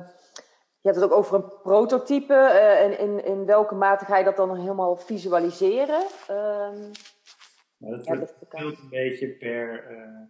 je 0.82 0.89
hebt 0.93 0.95
het 0.95 1.04
ook 1.04 1.17
over 1.17 1.36
een 1.36 1.52
prototype. 1.62 2.34
eh, 2.34 2.84
en 2.84 3.00
in, 3.00 3.26
in 3.26 3.45
welke 3.45 3.76
mate 3.76 4.06
ga 4.06 4.17
je 4.17 4.23
dat 4.23 4.36
dan 4.38 4.56
helemaal 4.58 4.95
visualiseren? 4.95 6.06
Ehm, 6.28 6.82
Maar 7.78 7.91
dat 7.91 8.06
ja, 8.06 8.15
wordt 8.17 8.19
dat 8.39 8.50
kan. 8.50 8.60
verschilt 8.60 8.80
een 8.80 8.89
beetje 8.89 9.28
per, 9.28 9.84
eh, 9.86 10.21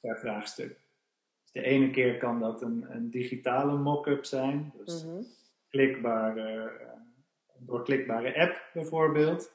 per 0.00 0.18
vraagstuk. 0.18 0.68
Dus 1.42 1.52
de 1.52 1.62
ene 1.62 1.90
keer 1.90 2.18
kan 2.18 2.40
dat 2.40 2.62
een, 2.62 2.86
een 2.88 3.10
digitale 3.10 3.76
mock-up 3.76 4.24
zijn. 4.24 4.72
Dus 4.76 5.04
Mhm. 5.04 5.22
klikbare, 5.68 6.70
eh, 6.80 6.92
doorklikbare 7.58 8.40
app 8.40 8.62
bijvoorbeeld. 8.72 9.52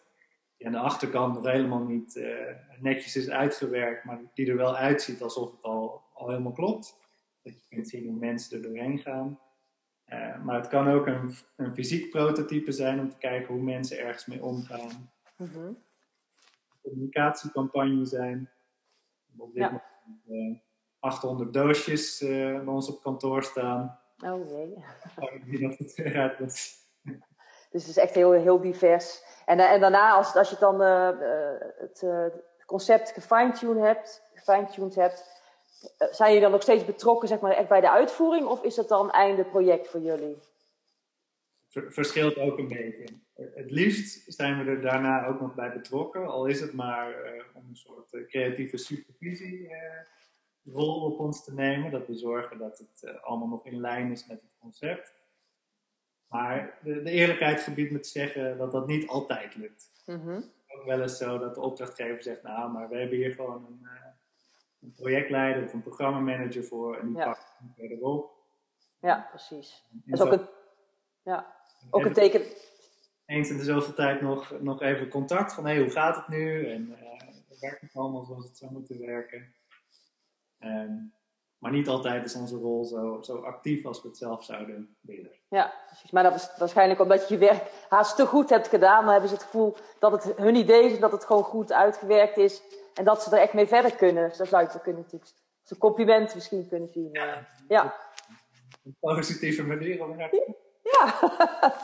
Die 0.60 0.68
aan 0.68 0.74
de 0.74 0.80
achterkant 0.80 1.34
nog 1.34 1.44
helemaal 1.46 1.84
niet 1.84 2.16
eh, 2.16 2.56
netjes 2.80 3.16
is 3.16 3.30
uitgewerkt, 3.30 4.04
maar 4.06 4.20
die 4.34 4.50
er 4.50 4.56
wel 4.58 4.76
uitziet 4.76 5.22
alsof 5.22 5.52
het 5.52 5.62
al, 5.62 6.02
al 6.14 6.30
helemaal 6.30 6.52
klopt. 6.52 6.98
Dat 7.44 7.54
je 7.54 7.68
kunt 7.70 7.88
zien 7.90 8.06
hoe 8.08 8.20
mensen 8.20 8.58
er 8.58 8.64
doorheen 8.64 9.00
gaan. 9.00 9.40
Eh, 10.06 10.44
maar 10.44 10.56
het 10.56 10.68
kan 10.68 10.88
ook 10.88 11.08
een, 11.08 11.32
een 11.56 11.74
fysiek 11.74 12.10
prototype 12.10 12.72
zijn 12.72 13.00
om 13.00 13.10
te 13.10 13.18
kijken 13.18 13.54
hoe 13.54 13.64
mensen 13.64 14.00
ergens 14.00 14.26
mee 14.26 14.44
omgaan. 14.44 15.12
Mhm. 15.38 15.72
communicatiecampagne 16.82 18.06
zijn. 18.06 18.50
Op 19.38 19.54
dit 19.54 19.64
Ja. 19.64 19.68
moment 19.68 20.54
eh, 20.56 20.60
800 21.00 21.54
doosjes 21.54 22.22
eh, 22.22 22.30
bij 22.30 22.66
ons 22.74 22.90
op 22.90 23.02
kantoor 23.02 23.44
staan. 23.44 24.00
Oh 24.26 24.50
jee. 24.50 24.76
Ik 25.16 25.44
weet 25.46 25.46
niet 25.60 25.70
of 25.70 25.78
het 25.78 25.98
eruit. 26.00 26.78
Dus 27.70 27.82
het 27.82 27.90
is 27.90 27.98
echt 27.98 28.14
heel, 28.14 28.32
heel 28.32 28.62
divers. 28.62 29.24
En, 29.46 29.60
eh, 29.60 29.72
en 29.72 29.80
daarna, 29.80 30.12
als, 30.12 30.36
als 30.36 30.50
je 30.50 30.56
dan 30.60 30.82
eh, 30.82 31.10
eh, 31.10 31.62
het 31.78 32.06
concept 32.66 33.12
gefine-tuned 33.12 33.84
hebt, 33.84 34.22
gefine-tuned 34.34 34.96
hebt 34.96 35.38
zijn 36.12 36.28
jullie 36.28 36.42
dan 36.42 36.52
nog 36.52 36.62
steeds 36.62 36.86
betrokken 36.86 37.28
zeg 37.28 37.40
maar, 37.40 37.52
echt 37.52 37.68
bij 37.68 37.82
de 37.82 37.90
uitvoering? 37.90 38.48
Of 38.48 38.64
is 38.64 38.76
dat 38.76 38.88
dan 38.88 39.12
einde 39.12 39.46
project 39.46 39.88
voor 39.88 40.02
jullie? 40.02 40.38
Ver- 41.68 41.92
verschilt 41.94 42.38
ook 42.38 42.58
een 42.58 42.68
beetje. 42.68 43.06
Het 43.34 43.72
liefst 43.72 44.34
zijn 44.34 44.64
we 44.64 44.72
er 44.72 44.82
daarna 44.82 45.26
ook 45.26 45.40
nog 45.40 45.56
bij 45.56 45.72
betrokken, 45.72 46.28
al 46.28 46.46
is 46.46 46.60
het 46.60 46.74
maar 46.74 47.16
om 47.54 47.66
een 47.70 47.76
soort 47.76 48.28
creatieve 48.28 48.78
supervisie 48.78 49.70
eh, 49.70 50.02
rol 50.74 51.02
op 51.02 51.20
ons 51.20 51.44
te 51.44 51.54
nemen. 51.54 51.92
Dat 51.92 52.08
we 52.08 52.16
zorgen 52.16 52.58
dat 52.58 52.78
het 52.78 53.22
allemaal 53.22 53.48
nog 53.48 53.66
in 53.66 53.80
lijn 53.80 54.12
is 54.12 54.28
met 54.28 54.42
het 54.42 54.56
concept. 54.60 55.14
Maar 56.30 56.78
de, 56.84 57.02
de 57.02 57.12
eerlijkheid 57.12 57.62
gebiedt 57.62 57.92
me 57.92 58.00
te 58.00 58.10
zeggen 58.10 58.58
dat 58.58 58.72
dat 58.72 58.88
niet 58.88 59.08
altijd 59.08 59.56
lukt. 59.56 59.92
Mhm. 60.06 60.42
ook 60.68 60.86
wel 60.86 61.02
eens 61.02 61.18
zo 61.18 61.38
dat 61.38 61.56
de 61.56 61.62
opdrachtgever 61.62 62.24
zegt, 62.24 62.44
nou, 62.44 62.72
maar 62.72 62.90
we 62.90 62.98
hebben 62.98 63.18
hier 63.18 63.34
gewoon 63.34 63.66
een, 63.66 63.88
eh, 63.88 64.06
een 64.82 64.92
projectleider 64.92 65.64
of 65.64 65.74
een 65.74 65.82
programmamanager 65.82 66.64
voor 66.64 66.98
en 66.98 67.08
die 67.08 67.18
Ja. 67.18 67.26
pakt 67.26 67.54
het 67.60 67.74
verder 67.76 68.02
op. 68.02 68.32
Ja, 69.00 69.28
precies. 69.30 69.86
En 69.92 70.02
Dat 70.06 70.20
is 70.20 70.26
ook 70.26 70.40
een, 70.40 70.48
ja, 71.24 71.56
ook 71.90 72.06
een 72.06 72.14
teken. 72.14 72.42
eens 73.26 73.50
in 73.50 73.58
de 73.58 73.64
zoveel 73.64 73.94
tijd 73.94 74.22
nog, 74.22 74.60
nog 74.62 74.82
even 74.82 75.10
contact 75.10 75.54
van, 75.54 75.66
hé, 75.66 75.72
hey, 75.74 75.82
hoe 75.82 75.92
gaat 75.92 76.16
het 76.16 76.28
nu? 76.28 76.70
En 76.72 76.98
eh 77.00 77.10
werkt 77.60 77.82
het 77.82 77.96
allemaal 77.96 78.24
zoals 78.26 78.46
het 78.46 78.58
zou 78.58 78.72
moeten 78.72 79.00
werken? 79.00 79.54
Ehm, 80.58 80.94
maar 81.58 81.72
niet 81.72 81.88
altijd 81.88 82.26
is 82.26 82.36
onze 82.36 82.56
rol 82.56 82.86
zo, 82.86 83.22
zo 83.22 83.38
actief 83.42 83.86
als 83.86 84.02
we 84.02 84.08
het 84.08 84.18
zelf 84.18 84.44
zouden 84.44 84.98
willen. 85.02 85.29
Ja, 85.50 85.74
precies. 85.86 86.12
Maar 86.12 86.24
dat 86.24 86.36
is 86.36 86.50
waarschijnlijk 86.58 87.00
omdat 87.00 87.28
je 87.28 87.34
je 87.34 87.40
werk 87.40 87.64
haast 87.90 88.16
te 88.16 88.26
goed 88.26 88.50
hebt 88.50 88.68
gedaan. 88.68 89.02
Dan 89.04 89.12
hebben 89.12 89.30
ze 89.30 89.36
het 89.36 89.44
gevoel 89.44 89.78
dat 90.00 90.12
het 90.12 90.38
hun 90.38 90.56
idee 90.56 90.84
is 90.84 90.94
en 90.94 91.00
dat 91.02 91.12
het 91.12 91.26
gewoon 91.26 91.44
goed 91.44 91.72
uitgewerkt 91.72 92.38
is. 92.38 92.62
En 92.94 93.04
dat 93.04 93.24
ze 93.24 93.36
er 93.36 93.42
echt 93.42 93.54
mee 93.54 93.68
verder 93.68 93.96
kunnen. 93.96 94.36
Zo 94.36 94.46
zou 94.46 94.64
je 94.64 94.70
het 94.72 94.82
kunnen 94.82 95.02
natuurlijk 95.02 95.32
als 95.62 95.72
een 95.72 95.78
compliment 95.78 96.36
misschien 96.36 96.68
kunnen 96.70 96.90
zien. 96.94 97.14
eh. 97.14 97.38
Ja. 97.68 97.94
Een 98.86 98.96
positieve 99.00 99.64
manier 99.64 100.04
om 100.04 100.16
naar 100.16 100.34
Ja. 100.84 101.14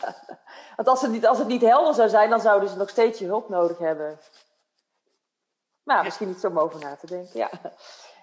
Want 0.76 0.88
als 0.88 1.02
het, 1.02 1.12
niet, 1.12 1.28
als 1.28 1.38
het 1.38 1.48
niet 1.48 1.62
helder 1.62 1.94
zou 1.94 2.10
zijn, 2.10 2.30
dan 2.30 2.40
zouden 2.42 2.70
ze 2.70 2.78
nog 2.78 2.90
steeds 2.90 3.20
je 3.20 3.26
hulp 3.26 3.50
nodig 3.50 3.78
hebben. 3.78 4.20
Maar 5.84 5.98
ja, 5.98 6.04
misschien 6.04 6.28
niet 6.28 6.40
zo 6.40 6.48
om 6.48 6.60
over 6.60 6.80
na 6.80 6.96
te 6.96 7.06
denken. 7.08 7.40
Ja. 7.40 7.50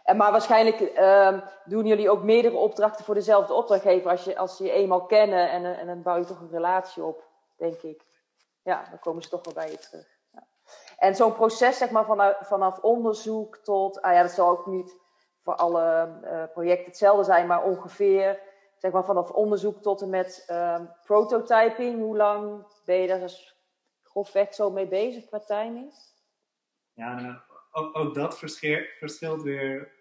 En 0.05 0.17
maar 0.17 0.31
waarschijnlijk 0.31 0.81
ehm, 0.81 1.41
doen 1.65 1.87
jullie 1.87 2.11
ook 2.11 2.23
meerdere 2.23 2.57
opdrachten 2.57 3.05
voor 3.05 3.15
dezelfde 3.15 3.55
opdrachtgever 3.55 4.11
als 4.11 4.25
je, 4.25 4.39
als 4.39 4.59
je, 4.59 4.65
je 4.65 4.71
eenmaal 4.71 5.07
kennen 5.07 5.51
en, 5.51 5.79
en 5.79 5.87
dan 5.87 6.03
bouw 6.03 6.17
je 6.17 6.25
toch 6.25 6.41
een 6.41 6.51
relatie 6.51 7.05
op, 7.05 7.29
denk 7.57 7.83
ik. 7.83 8.05
Ja, 8.63 8.85
dan 8.91 8.99
komen 8.99 9.23
ze 9.23 9.29
toch 9.29 9.45
wel 9.45 9.55
bij 9.55 9.71
je 9.71 9.79
terug. 9.79 10.07
Ja. 10.33 10.47
En 10.97 11.15
zo'n 11.15 11.35
proces, 11.35 11.79
zeg 11.79 11.91
maar, 11.91 12.05
vanaf, 12.05 12.37
vanaf 12.41 12.79
onderzoek 12.79 13.57
tot, 13.57 14.03
ah 14.03 14.13
ja, 14.13 14.23
dat 14.23 14.31
zal 14.31 14.49
ook 14.49 14.67
niet 14.67 15.01
voor 15.43 15.55
alle 15.55 16.19
uh, 16.23 16.45
projecten 16.53 16.87
hetzelfde 16.87 17.25
zijn, 17.25 17.47
maar 17.47 17.65
ongeveer, 17.65 18.41
zeg 18.77 18.93
maar, 18.93 19.05
vanaf 19.05 19.31
onderzoek 19.31 19.83
tot 19.83 20.03
en 20.03 20.11
met 20.11 20.47
uh, 20.51 20.81
prototyping. 21.05 22.01
Hoe 22.01 22.17
lang 22.17 22.67
ben 22.85 22.97
je 22.97 23.07
daar 23.07 23.53
grofweg 24.03 24.55
zo 24.55 24.71
mee 24.71 24.87
bezig 24.87 25.27
qua 25.27 25.39
timing? 25.39 25.95
Ja, 26.93 27.21
nou, 27.21 27.37
ook, 27.73 27.97
ook 27.97 28.15
dat 28.15 28.39
verschilt 28.99 29.43
weer 29.43 29.93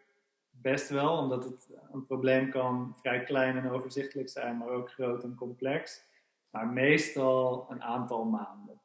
best 0.49 0.89
wel, 0.89 1.17
omdat 1.17 1.43
het 1.43 1.69
een 1.91 2.05
probleem 2.05 2.51
kan 2.51 2.95
vrij 2.99 3.23
klein 3.23 3.57
en 3.57 3.71
overzichtelijk 3.71 4.29
zijn, 4.29 4.57
maar 4.57 4.69
ook 4.69 4.91
groot 4.91 5.23
en 5.23 5.35
complex. 5.35 6.09
Maar 6.49 6.67
meestal 6.67 7.65
een 7.69 7.83
aantal 7.83 8.23
maanden. 8.23 8.81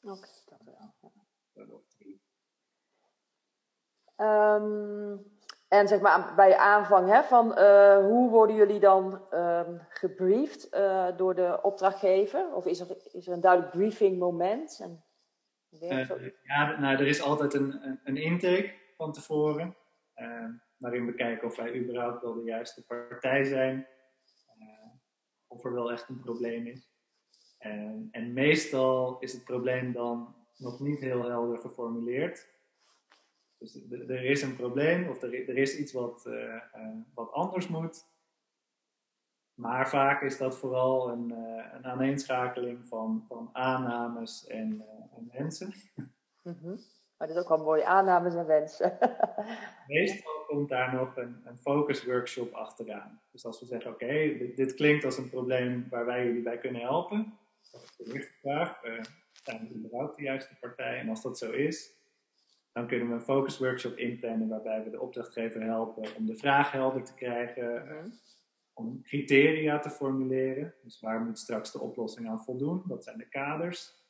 Oké, 0.00 0.28
dat 0.44 0.58
wel. 0.64 1.82
Um, 4.16 5.32
en 5.68 5.88
zeg 5.88 6.00
maar 6.00 6.34
bij 6.34 6.56
aanvang 6.56 7.08
hè, 7.08 7.22
van 7.22 7.58
uh, 7.58 7.96
hoe 7.96 8.30
worden 8.30 8.56
jullie 8.56 8.80
dan 8.80 9.20
um, 9.34 9.80
gebriefd 9.88 10.74
uh, 10.74 11.06
door 11.16 11.34
de 11.34 11.58
opdrachtgever? 11.62 12.54
Of 12.54 12.66
is 12.66 12.80
er, 12.80 12.96
is 13.12 13.26
er 13.26 13.32
een 13.32 13.40
duidelijk 13.40 13.72
briefing 13.72 14.18
moment? 14.18 14.80
En 14.82 15.04
ja, 16.42 16.80
nou, 16.80 16.96
er 16.96 17.06
is 17.06 17.22
altijd 17.22 17.54
een, 17.54 18.00
een 18.04 18.16
intake 18.16 18.74
van 18.96 19.12
tevoren. 19.12 19.76
waarin 20.76 21.06
we 21.06 21.14
kijken 21.14 21.48
of 21.48 21.56
wij 21.56 21.74
überhaupt 21.74 22.22
wel 22.22 22.34
de 22.34 22.44
juiste 22.44 22.84
partij 22.86 23.44
zijn. 23.44 23.86
of 25.46 25.64
er 25.64 25.72
wel 25.72 25.92
echt 25.92 26.08
een 26.08 26.20
probleem 26.20 26.66
is. 26.66 26.90
en 28.10 28.32
meestal 28.32 29.18
is 29.18 29.32
het 29.32 29.44
probleem 29.44 29.92
dan 29.92 30.34
nog 30.56 30.80
niet 30.80 31.00
heel 31.00 31.28
helder 31.28 31.58
geformuleerd. 31.58 32.50
Dus 33.58 33.80
er 33.90 34.24
is 34.24 34.42
een 34.42 34.56
probleem 34.56 35.08
of 35.08 35.22
er, 35.22 35.48
er 35.48 35.56
is 35.56 35.78
iets 35.78 35.92
wat, 35.92 36.24
uh, 36.26 36.34
uh, 36.34 36.96
wat 37.14 37.32
anders 37.32 37.68
moet. 37.68 38.06
Maar 39.62 39.88
vaak 39.88 40.22
is 40.22 40.38
dat 40.38 40.58
vooral 40.58 41.08
een, 41.08 41.32
uh, 41.32 41.64
een 41.72 41.86
aaneenschakeling 41.86 42.86
van, 42.86 43.24
van 43.28 43.50
aannames 43.52 44.46
en, 44.46 44.84
en 45.16 45.30
wensen. 45.32 45.72
Mm 46.42 46.58
-hmm. 46.60 46.78
Maar 47.16 47.28
dat 47.28 47.36
is 47.36 47.42
ook 47.42 47.48
wel 47.56 47.64
mooi, 47.66 47.82
aannames 47.82 48.34
en 48.34 48.46
wensen. 48.46 48.98
Meestal 49.86 50.44
komt 50.46 50.68
daar 50.68 50.94
nog 50.94 51.16
een, 51.16 51.42
een 51.44 51.56
focusworkshop 51.56 52.52
achteraan. 52.52 53.20
Dus 53.32 53.44
als 53.44 53.60
we 53.60 53.66
zeggen, 53.66 53.90
oké, 53.90 54.04
okay, 54.04 54.38
dit, 54.38 54.56
dit, 54.56 54.74
klinkt 54.74 55.04
als 55.04 55.18
een 55.18 55.30
probleem 55.30 55.86
waar 55.90 56.06
wij 56.06 56.24
jullie 56.26 56.42
bij 56.42 56.58
kunnen 56.58 56.80
helpen. 56.80 57.38
Dat 57.70 57.82
is 57.82 57.96
de 57.96 58.14
eerste 58.14 58.32
vraag. 58.40 58.80
zijn 59.32 59.68
we 59.68 59.74
überhaupt 59.74 60.16
de 60.16 60.22
juiste 60.22 60.56
partij? 60.60 60.98
En 60.98 61.08
als 61.08 61.22
dat 61.22 61.38
zo 61.38 61.50
is, 61.50 61.96
dan 62.72 62.86
kunnen 62.86 63.08
we 63.08 63.14
een 63.14 63.20
focus 63.20 63.58
workshop 63.58 63.96
inplannen 63.96 64.48
waarbij 64.48 64.84
we 64.84 64.90
de 64.90 65.00
opdrachtgever 65.00 65.62
helpen 65.62 66.16
om 66.16 66.26
de 66.26 66.36
vraag 66.36 66.72
helder 66.72 67.04
te 67.04 67.14
krijgen, 67.14 67.84
mhm. 67.84 68.08
Om 68.72 69.02
criteria 69.02 69.78
te 69.78 69.90
formuleren. 69.90 70.74
Dus 70.82 71.00
waar 71.00 71.20
moet 71.20 71.38
straks 71.38 71.72
de 71.72 71.80
oplossing 71.80 72.28
aan 72.28 72.44
voldoen? 72.44 72.82
Wat 72.86 73.04
zijn 73.04 73.18
de 73.18 73.28
kaders? 73.28 74.00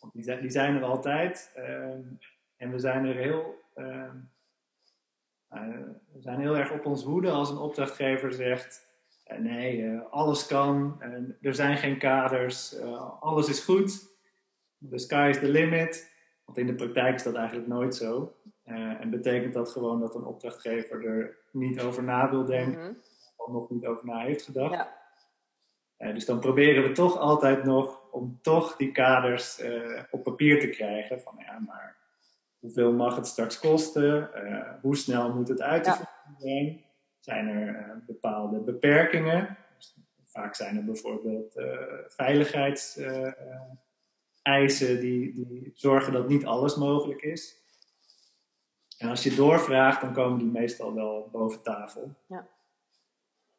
Want 0.00 0.12
die, 0.12 0.50
zijn, 0.50 0.76
er 0.76 0.82
altijd. 0.82 1.52
Ehm, 1.54 2.02
en 2.56 2.70
we 2.70 2.78
zijn 2.78 3.04
er 3.04 3.14
heel, 3.14 3.54
ehm, 3.74 4.16
eh, 5.48 5.88
we 6.12 6.20
zijn 6.20 6.40
heel 6.40 6.56
erg 6.56 6.72
op 6.72 6.86
ons 6.86 7.02
hoede 7.02 7.30
als 7.30 7.50
een 7.50 7.58
opdrachtgever 7.58 8.32
zegt. 8.32 8.88
Eh, 9.24 9.38
nee, 9.38 9.98
alles 9.98 10.46
kan, 10.46 11.02
er 11.40 11.54
zijn 11.54 11.76
geen 11.76 11.98
kaders, 11.98 12.80
alles 13.20 13.48
is 13.48 13.64
goed, 13.64 14.08
the 14.90 14.98
sky 14.98 15.26
is 15.30 15.38
the 15.38 15.48
limit. 15.48 16.08
Want 16.44 16.58
in 16.58 16.66
de 16.66 16.74
praktijk 16.74 17.14
is 17.14 17.22
dat 17.22 17.34
eigenlijk 17.34 17.68
nooit 17.68 17.94
zo. 17.94 18.34
En 18.64 19.10
betekent 19.10 19.54
dat 19.54 19.70
gewoon 19.70 20.00
dat 20.00 20.14
een 20.14 20.24
opdrachtgever 20.24 21.06
er 21.06 21.36
niet 21.52 21.80
over 21.80 22.02
na 22.02 22.30
wil 22.30 22.44
denken, 22.44 22.98
of 22.98 23.09
nog 23.52 23.70
niet 23.70 23.86
over 23.86 24.06
na 24.06 24.18
heeft 24.18 24.44
gedacht. 24.44 24.74
Ja. 24.74 24.98
Uh, 25.98 26.14
dus 26.14 26.24
dan 26.24 26.40
proberen 26.40 26.82
we 26.82 26.92
toch 26.92 27.18
altijd 27.18 27.64
nog 27.64 28.10
om 28.10 28.38
toch 28.42 28.76
die 28.76 28.92
kaders 28.92 29.60
uh, 29.60 30.02
op 30.10 30.22
papier 30.22 30.60
te 30.60 30.68
krijgen. 30.68 31.20
Van 31.20 31.34
ja, 31.38 31.58
maar 31.58 31.96
hoeveel 32.58 32.92
mag 32.92 33.16
het 33.16 33.26
straks 33.26 33.58
kosten? 33.58 34.30
hoe 34.82 34.96
snel 34.96 35.34
moet 35.34 35.48
het 35.48 35.60
uit 35.62 35.84
te 35.84 35.90
voeren 35.90 36.36
zijn? 36.38 36.84
Zijn 37.20 37.48
er 37.48 38.02
bepaalde 38.06 38.60
beperkingen? 38.60 39.56
Dus 39.76 39.96
vaak 40.24 40.54
zijn 40.54 40.76
er 40.76 40.84
bijvoorbeeld 40.84 41.54
veiligheids 42.06 42.98
eisen 44.42 45.00
die, 45.00 45.34
die 45.34 45.70
zorgen 45.74 46.12
dat 46.12 46.28
niet 46.28 46.46
alles 46.46 46.76
mogelijk 46.76 47.22
is. 47.22 47.60
En 48.98 49.08
als 49.08 49.22
je 49.22 49.34
doorvraagt, 49.34 50.00
dan 50.00 50.12
komen 50.12 50.38
die 50.38 50.50
meestal 50.50 50.94
wel 50.94 51.28
boven 51.32 51.62
tafel. 51.62 52.14
Ja. 52.26 52.48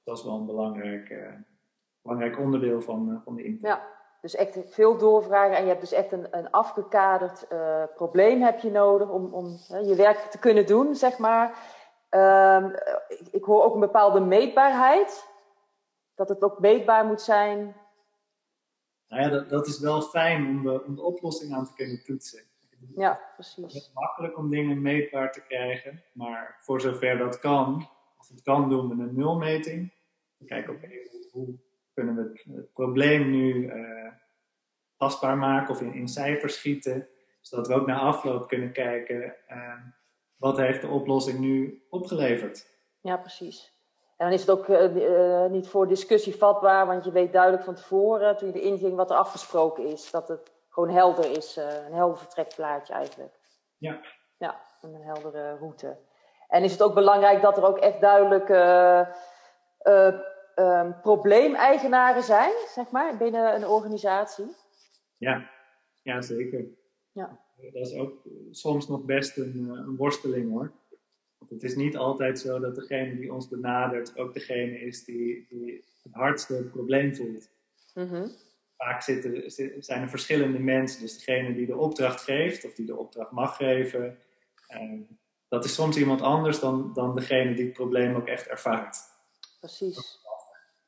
Dat 0.03 0.17
is 0.17 0.23
wel 0.23 0.33
een 0.33 0.45
belangrijk, 0.45 1.09
uh, 1.09 1.33
belangrijk 2.01 2.39
onderdeel 2.39 2.81
van, 2.81 3.09
uh, 3.09 3.21
van 3.23 3.35
de 3.35 3.43
input. 3.43 3.61
Ja, 3.61 3.87
dus 4.21 4.35
echt 4.35 4.59
veel 4.65 4.97
doorvragen 4.97 5.55
en 5.55 5.61
je 5.61 5.69
hebt 5.69 5.81
dus 5.81 5.91
echt 5.91 6.11
een, 6.11 6.37
een 6.37 6.51
afgekaderd 6.51 7.45
uh, 7.51 7.83
probleem 7.95 8.41
heb 8.41 8.59
je 8.59 8.71
nodig 8.71 9.09
om, 9.09 9.33
om 9.33 9.45
je 9.69 9.95
werk 9.95 10.17
te 10.17 10.39
kunnen 10.39 10.65
doen, 10.65 10.95
zeg 10.95 11.17
maar. 11.17 11.57
Ehm, 12.09 12.65
ik, 13.07 13.27
ik, 13.31 13.43
hoor 13.43 13.63
ook 13.63 13.73
een 13.73 13.79
bepaalde 13.79 14.19
meetbaarheid. 14.19 15.29
Dat 16.15 16.29
het 16.29 16.43
ook 16.43 16.59
meetbaar 16.59 17.05
moet 17.05 17.21
zijn 17.21 17.75
nou 19.11 19.23
ja, 19.23 19.29
dat, 19.29 19.49
dat 19.49 19.67
is 19.67 19.79
wel 19.79 20.01
fijn 20.01 20.47
om 20.47 20.63
de, 20.63 20.83
om 20.85 20.95
de 20.95 21.03
oplossing 21.03 21.53
aan 21.53 21.65
te 21.65 21.73
kunnen 21.73 22.03
toetsen. 22.03 22.43
Ja, 22.95 23.19
precies. 23.33 23.63
Het 23.63 23.73
is 23.73 23.91
makkelijk 23.93 24.37
om 24.37 24.49
dingen 24.49 24.81
meetbaar 24.81 25.31
te 25.31 25.43
krijgen, 25.43 26.03
maar 26.13 26.57
voor 26.59 26.81
zover 26.81 27.17
dat 27.17 27.39
kan, 27.39 27.89
als 28.21 28.29
het 28.29 28.41
kan 28.41 28.69
doen 28.69 28.87
we 28.87 29.03
een 29.03 29.15
nulmeting. 29.15 29.93
We 30.37 30.45
kijken 30.45 30.79
hoe 31.31 31.57
kunnen 31.93 32.15
we 32.15 32.51
het, 32.53 32.73
probleem 32.73 33.29
nu 33.29 33.53
uh, 33.53 34.11
tastbaar 34.97 35.37
maken 35.37 35.73
of 35.73 35.81
in, 35.81 35.93
in 35.93 36.07
cijfers 36.07 36.55
schieten, 36.55 37.07
zodat 37.41 37.67
we 37.67 37.73
ook 37.73 37.87
na 37.87 37.99
afloop 37.99 38.47
kunnen 38.47 38.71
kijken 38.71 39.35
uh, 39.49 39.73
wat 40.35 40.57
heeft 40.57 40.81
de 40.81 40.87
oplossing 40.87 41.39
nu 41.39 41.85
opgeleverd. 41.89 42.67
Ja, 42.99 43.17
precies. 43.17 43.71
En 44.17 44.25
dan 44.25 44.35
is 44.35 44.41
het 44.41 44.49
ook 44.49 44.67
uh, 44.67 45.45
niet 45.45 45.67
voor 45.67 45.87
discussie 45.87 46.35
vatbaar, 46.35 46.85
want 46.85 47.03
je 47.05 47.11
weet 47.11 47.33
duidelijk 47.33 47.63
van 47.63 47.75
tevoren, 47.75 48.37
toen 48.37 48.51
je 48.51 48.61
erin 48.61 48.77
ging, 48.77 48.95
wat 48.95 49.09
er 49.09 49.17
afgesproken 49.17 49.85
is. 49.85 50.11
Dat 50.11 50.27
het 50.27 50.51
gewoon 50.69 50.89
helder 50.89 51.37
is, 51.37 51.57
uh, 51.57 51.85
een 51.85 51.93
helder 51.93 52.17
vertrekplaatje 52.17 52.93
eigenlijk. 52.93 53.39
Ja. 53.77 54.01
Ja, 54.37 54.61
een 54.81 54.95
heldere 54.95 55.57
route. 55.57 55.97
En 56.51 56.63
is 56.63 56.71
het 56.71 56.81
ook 56.81 56.93
belangrijk 56.93 57.41
dat 57.41 57.57
er 57.57 57.65
ook 57.65 57.77
echt 57.77 58.01
duidelijk 58.01 58.49
um, 60.55 61.01
probleemeigenaren 61.01 62.23
zijn, 62.23 62.53
zeg 62.67 62.91
maar, 62.91 63.17
binnen 63.17 63.55
een 63.55 63.67
organisatie? 63.67 64.55
Ja, 65.17 65.49
ja 66.01 66.21
zeker. 66.21 66.65
Ja. 67.11 67.39
Dat 67.71 67.87
is 67.87 67.95
ook 67.95 68.13
soms 68.51 68.87
nog 68.87 69.03
best 69.03 69.37
een, 69.37 69.69
een 69.69 69.95
worsteling 69.95 70.51
hoor 70.51 70.71
het 71.49 71.63
is 71.63 71.75
niet 71.75 71.97
altijd 71.97 72.39
zo 72.39 72.59
dat 72.59 72.75
degene 72.75 73.15
die 73.15 73.33
ons 73.33 73.47
benadert 73.47 74.17
ook 74.17 74.33
degene 74.33 74.79
is 74.79 75.03
die, 75.03 75.45
die 75.49 75.83
het 76.03 76.13
hardste 76.13 76.53
het 76.53 76.71
probleem 76.71 77.15
voelt. 77.15 77.49
Mhm. 77.93 78.27
Vaak 78.77 79.01
zitten, 79.01 79.51
zijn 79.83 80.01
er 80.01 80.09
verschillende 80.09 80.59
mensen. 80.59 81.01
Dus 81.01 81.13
degene 81.13 81.53
die 81.53 81.65
de 81.65 81.77
opdracht 81.77 82.21
geeft 82.21 82.65
of 82.65 82.73
die 82.73 82.85
de 82.85 82.95
opdracht 82.95 83.31
mag 83.31 83.55
geven, 83.55 84.17
eh, 84.67 84.99
dat 85.51 85.65
is 85.65 85.73
soms 85.73 85.97
iemand 85.97 86.21
anders 86.21 86.59
dan, 86.59 86.93
dan 86.93 87.15
degene 87.15 87.53
die 87.53 87.65
het 87.65 87.73
probleem 87.73 88.15
ook 88.15 88.27
echt 88.27 88.47
ervaart. 88.47 88.97
Precies. 89.59 90.19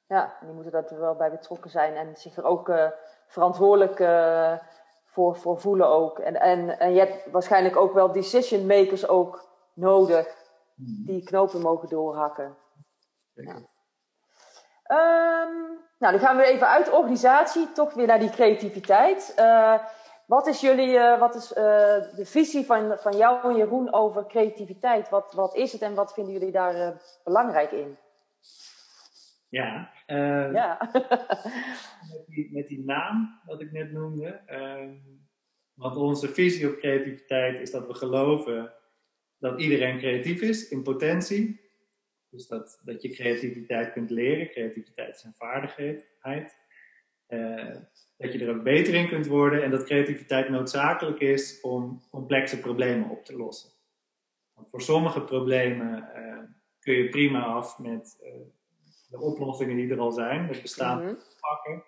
Ja, 0.07 0.37
die 0.41 0.53
moeten 0.53 0.71
daar 0.71 0.99
wel 0.99 1.15
bij 1.15 1.31
betrokken 1.31 1.69
zijn 1.69 1.95
en 1.95 2.15
zich 2.15 2.37
er 2.37 2.43
ook 2.43 2.69
uh, 2.69 2.87
verantwoordelijk 3.27 3.99
uh, 3.99 4.57
voor, 5.05 5.35
voor 5.35 5.59
voelen 5.59 5.87
ook. 5.87 6.19
En, 6.19 6.39
en, 6.39 6.79
en 6.79 6.93
je 6.93 6.99
hebt 6.99 7.31
waarschijnlijk 7.31 7.75
ook 7.75 7.93
wel 7.93 8.11
decision 8.11 8.65
makers 8.65 9.07
ook 9.07 9.49
nodig 9.73 10.41
Mhm. 10.75 11.05
die 11.05 11.23
knopen 11.23 11.61
mogen 11.61 11.89
doorhakken. 11.89 12.57
Ja. 13.33 13.55
Um, 14.87 15.79
nou, 15.97 16.11
dan 16.17 16.19
gaan 16.19 16.37
we 16.37 16.43
even 16.43 16.67
uit 16.67 16.91
organisatie, 16.91 17.71
toch 17.71 17.93
weer 17.93 18.07
naar 18.07 18.19
die 18.19 18.29
creativiteit. 18.29 19.33
Uh, 19.39 19.79
wat 20.27 20.47
is 20.47 20.61
jullie, 20.61 20.89
uh, 20.89 21.19
wat 21.19 21.35
is 21.35 21.51
uh, 21.51 21.57
de 22.15 22.25
visie 22.25 22.65
van, 22.65 22.97
van 22.97 23.17
jou 23.17 23.49
en 23.49 23.57
Jeroen 23.57 23.93
over 23.93 24.25
creativiteit? 24.25 25.09
Wat, 25.09 25.33
wat 25.33 25.55
is 25.55 25.71
het 25.71 25.81
en 25.81 25.93
wat 25.93 26.13
vinden 26.13 26.33
jullie 26.33 26.51
daar 26.51 27.01
belangrijk 27.23 27.71
in? 27.71 27.97
Ja, 29.49 29.91
ja. 30.07 30.89
met, 32.11 32.25
die, 32.27 32.53
met 32.53 32.67
die 32.67 32.85
naam 32.85 33.41
wat 33.45 33.61
ik 33.61 33.71
net 33.71 33.91
noemde. 33.91 34.41
want 35.73 35.95
onze 35.95 36.27
visie 36.27 36.67
op 36.67 36.77
creativiteit 36.77 37.59
is 37.59 37.71
dat 37.71 37.87
we 37.87 37.93
geloven 37.93 38.73
dat 39.43 39.61
iedereen 39.61 39.97
creatief 39.97 40.41
is 40.41 40.69
in 40.69 40.83
potentie. 40.83 41.61
Dus 42.29 42.47
dat, 42.47 42.81
dat 42.83 43.01
je 43.01 43.09
creativiteit 43.09 43.91
kunt 43.91 44.09
leren. 44.09 44.49
Creativiteit 44.49 45.15
is 45.15 45.23
een 45.23 45.33
vaardigheid. 45.33 46.07
Uh, 47.33 47.75
dat 48.17 48.33
je 48.33 48.45
er 48.45 48.61
beter 48.61 48.93
in 48.93 49.07
kunt 49.07 49.27
worden 49.27 49.63
en 49.63 49.71
dat 49.71 49.83
creativiteit 49.83 50.49
noodzakelijk 50.49 51.19
is 51.19 51.61
om 51.61 52.01
complexe 52.09 52.59
problemen 52.59 53.09
op 53.09 53.25
te 53.25 53.35
lossen. 53.35 53.69
Want 54.53 54.69
voor 54.69 54.81
sommige 54.81 55.21
problemen 55.21 56.09
uh, 56.15 56.39
kun 56.79 56.93
je 56.93 57.09
prima 57.09 57.43
af 57.43 57.79
met 57.79 58.19
uh, 58.23 58.33
de 59.09 59.19
oplossingen 59.19 59.75
die 59.75 59.91
er 59.91 59.99
al 59.99 60.11
zijn, 60.11 60.45
met 60.45 60.61
bestaande 60.61 61.03
mm 61.03 61.17
pakken. 61.39 61.83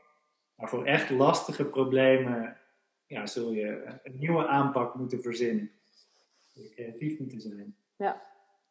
Maar 0.56 0.70
voor 0.70 0.86
echt 0.86 1.10
lastige 1.10 1.66
problemen 1.66 2.58
ja, 3.06 3.26
zul 3.26 3.52
je 3.52 4.00
een 4.04 4.18
nieuwe 4.18 4.48
aanpak 4.48 4.96
moeten 4.96 5.22
verzinnen. 5.22 5.72
Zul 6.54 6.64
je 6.64 6.70
creatief 6.70 7.20
moeten 7.20 7.42
zijn. 7.42 7.76
Ja, 7.96 8.22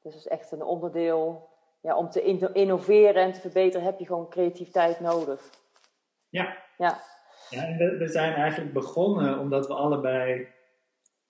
dus 0.02 0.12
dat 0.12 0.20
is 0.20 0.26
echt 0.26 0.52
een 0.52 0.62
onderdeel. 0.62 1.48
Ja, 1.80 1.96
om 1.96 2.10
te 2.10 2.22
innoveren 2.52 3.22
en 3.22 3.32
te 3.32 3.40
verbeteren 3.40 3.86
heb 3.86 3.98
je 3.98 4.06
gewoon 4.06 4.28
creativiteit 4.28 5.00
nodig. 5.00 5.50
Ja. 6.28 6.63
Ja, 6.78 7.00
ja 7.50 7.76
we, 7.76 8.08
zijn 8.08 8.32
eigenlijk 8.32 8.72
begonnen 8.72 9.38
omdat 9.38 9.66
we 9.66 9.74
allebei 9.74 10.46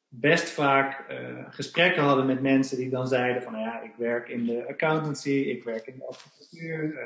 best 0.08 0.50
vaak 0.50 1.10
uh, 1.10 1.44
gesprekken 1.48 2.02
hadden 2.02 2.26
met 2.26 2.42
mensen 2.42 2.76
die 2.76 2.90
dan 2.90 3.08
zeiden 3.08 3.42
van 3.42 3.52
nou 3.52 3.64
ja, 3.64 3.80
ik 3.80 3.94
werk 3.96 4.28
in 4.28 4.46
de 4.46 4.66
accountancy, 4.68 5.30
ik 5.30 5.64
werk 5.64 5.86
in 5.86 5.98
de 5.98 6.06
advocatuur. 6.06 6.84
Uh, 6.84 7.02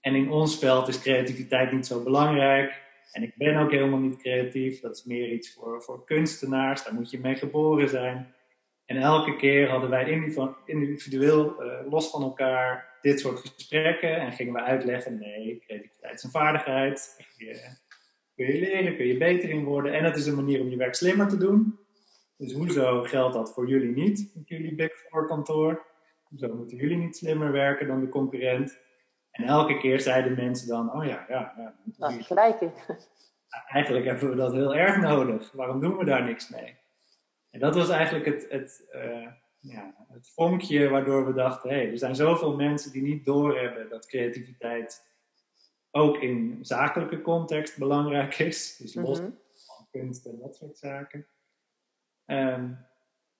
en 0.00 0.14
in 0.14 0.30
ons 0.30 0.58
veld 0.58 0.88
is 0.88 1.00
creativiteit 1.00 1.72
niet 1.72 1.86
zo 1.86 2.02
belangrijk. 2.02 2.82
En 3.12 3.22
ik 3.22 3.36
ben 3.36 3.56
ook 3.56 3.70
helemaal 3.70 3.98
niet 3.98 4.16
creatief. 4.16 4.80
Dat 4.80 4.96
is 4.96 5.04
meer 5.04 5.32
iets 5.32 5.52
voor, 5.52 5.82
voor 5.82 6.04
kunstenaars. 6.04 6.84
Daar 6.84 6.94
moet 6.94 7.10
je 7.10 7.20
mee 7.20 7.34
geboren 7.34 7.88
zijn. 7.88 8.34
En 8.84 8.96
elke 8.96 9.36
keer 9.36 9.68
hadden 9.68 9.90
wij 9.90 10.08
individueel, 10.64 11.62
uh, 11.62 11.90
los 11.90 12.10
van 12.10 12.22
elkaar, 12.22 12.98
dit 13.00 13.20
soort 13.20 13.38
gesprekken. 13.38 14.16
En 14.16 14.32
gingen 14.32 14.52
we 14.52 14.62
uitleggen: 14.62 15.18
nee, 15.18 15.58
creativiteit 15.66 16.14
is 16.14 16.22
een 16.22 16.30
vaardigheid. 16.30 17.24
Je, 17.36 17.76
kun 18.34 18.46
je 18.46 18.60
leren, 18.60 18.96
kun 18.96 19.06
je 19.06 19.16
beter 19.16 19.50
in 19.50 19.64
worden. 19.64 19.92
En 19.92 20.04
het 20.04 20.16
is 20.16 20.26
een 20.26 20.34
manier 20.34 20.60
om 20.60 20.68
je 20.68 20.76
werk 20.76 20.94
slimmer 20.94 21.28
te 21.28 21.36
doen. 21.36 21.78
Dus 22.36 22.52
hoezo 22.52 23.02
geldt 23.02 23.34
dat 23.34 23.52
voor 23.52 23.68
jullie 23.68 23.94
niet, 23.94 24.30
met 24.34 24.48
jullie 24.48 24.74
Big 24.74 24.92
Four 24.92 25.26
kantoor? 25.26 25.86
Hoezo 26.28 26.54
moeten 26.54 26.76
jullie 26.76 26.96
niet 26.96 27.16
slimmer 27.16 27.52
werken 27.52 27.86
dan 27.86 28.00
de 28.00 28.08
concurrent? 28.08 28.78
En 29.30 29.44
elke 29.44 29.78
keer 29.78 30.00
zeiden 30.00 30.34
mensen 30.34 30.68
dan, 30.68 30.92
oh 30.94 31.04
ja, 31.04 31.24
ja. 31.28 31.52
ja 31.56 31.74
dat 31.84 32.10
is 32.10 32.26
gelijk 32.26 32.60
Eigenlijk 33.66 34.06
hebben 34.06 34.30
we 34.30 34.36
dat 34.36 34.52
heel 34.52 34.74
erg 34.74 34.96
nodig. 34.96 35.52
Waarom 35.52 35.80
doen 35.80 35.96
we 35.96 36.04
daar 36.04 36.24
niks 36.24 36.48
mee? 36.48 36.76
En 37.54 37.60
dat 37.60 37.74
was 37.74 37.88
eigenlijk 37.88 38.24
het, 38.24 38.46
het, 38.50 38.88
uh, 38.94 39.28
ja, 39.58 39.94
het 40.08 40.30
vonkje 40.34 40.88
waardoor 40.88 41.26
we 41.26 41.32
dachten, 41.32 41.70
hé, 41.70 41.76
hey, 41.76 41.90
er 41.90 41.98
zijn 41.98 42.16
zoveel 42.16 42.56
mensen 42.56 42.92
die 42.92 43.02
niet 43.02 43.24
doorhebben 43.24 43.88
dat 43.88 44.06
creativiteit 44.06 45.06
ook 45.90 46.16
in 46.16 46.58
zakelijke 46.62 47.22
context 47.22 47.78
belangrijk 47.78 48.38
is. 48.38 48.76
Dus 48.76 48.94
los 48.94 49.20
mhm. 49.20 49.30
van 49.66 49.86
kunst 49.90 50.26
en 50.26 50.38
dat 50.38 50.56
soort 50.56 50.78
zaken. 50.78 51.26
Um, 52.26 52.86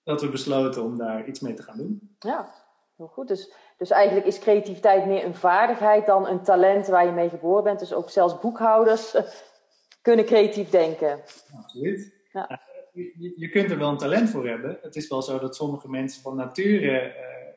dat 0.03 0.21
we 0.21 0.29
besloten 0.29 0.83
om 0.83 0.99
daar 0.99 1.27
iets 1.27 1.41
mee 1.41 1.55
te 1.55 1.63
gaan 1.63 1.77
doen. 1.77 2.17
Ja, 2.19 2.55
heel 2.97 3.07
goed. 3.07 3.29
Dus, 3.29 3.53
dus 3.77 3.91
eigenlijk 3.91 4.27
is 4.27 4.39
creativiteit 4.39 5.07
meer 5.07 5.25
een 5.25 5.35
vaardigheid 5.35 6.07
dan 6.07 6.27
een 6.29 6.43
talent 6.43 6.87
waar 6.87 7.07
je 7.07 7.13
mee 7.13 7.29
geboren 7.29 7.65
bent. 7.65 7.79
Dus 7.79 7.93
ook 7.93 8.11
zelfs 8.11 8.41
boekhouders 8.41 9.15
eh, 9.15 9.25
kunnen 10.03 10.25
creatief 10.25 10.71
denken. 10.71 11.21
Absoluut. 11.57 12.13
Ja. 12.33 12.63
Je, 12.95 13.33
je, 13.37 13.49
kunt 13.49 13.71
er 13.71 13.79
wel 13.79 13.91
een 13.91 13.97
talent 13.97 14.31
voor 14.31 14.49
hebben. 14.49 14.79
Het 14.83 14.97
is 14.97 15.09
wel 15.09 15.23
zo 15.23 15.39
dat 15.39 15.57
sommige 15.57 15.89
mensen 15.89 16.23
van 16.23 16.37
nature 16.37 17.07
uh, 17.07 17.53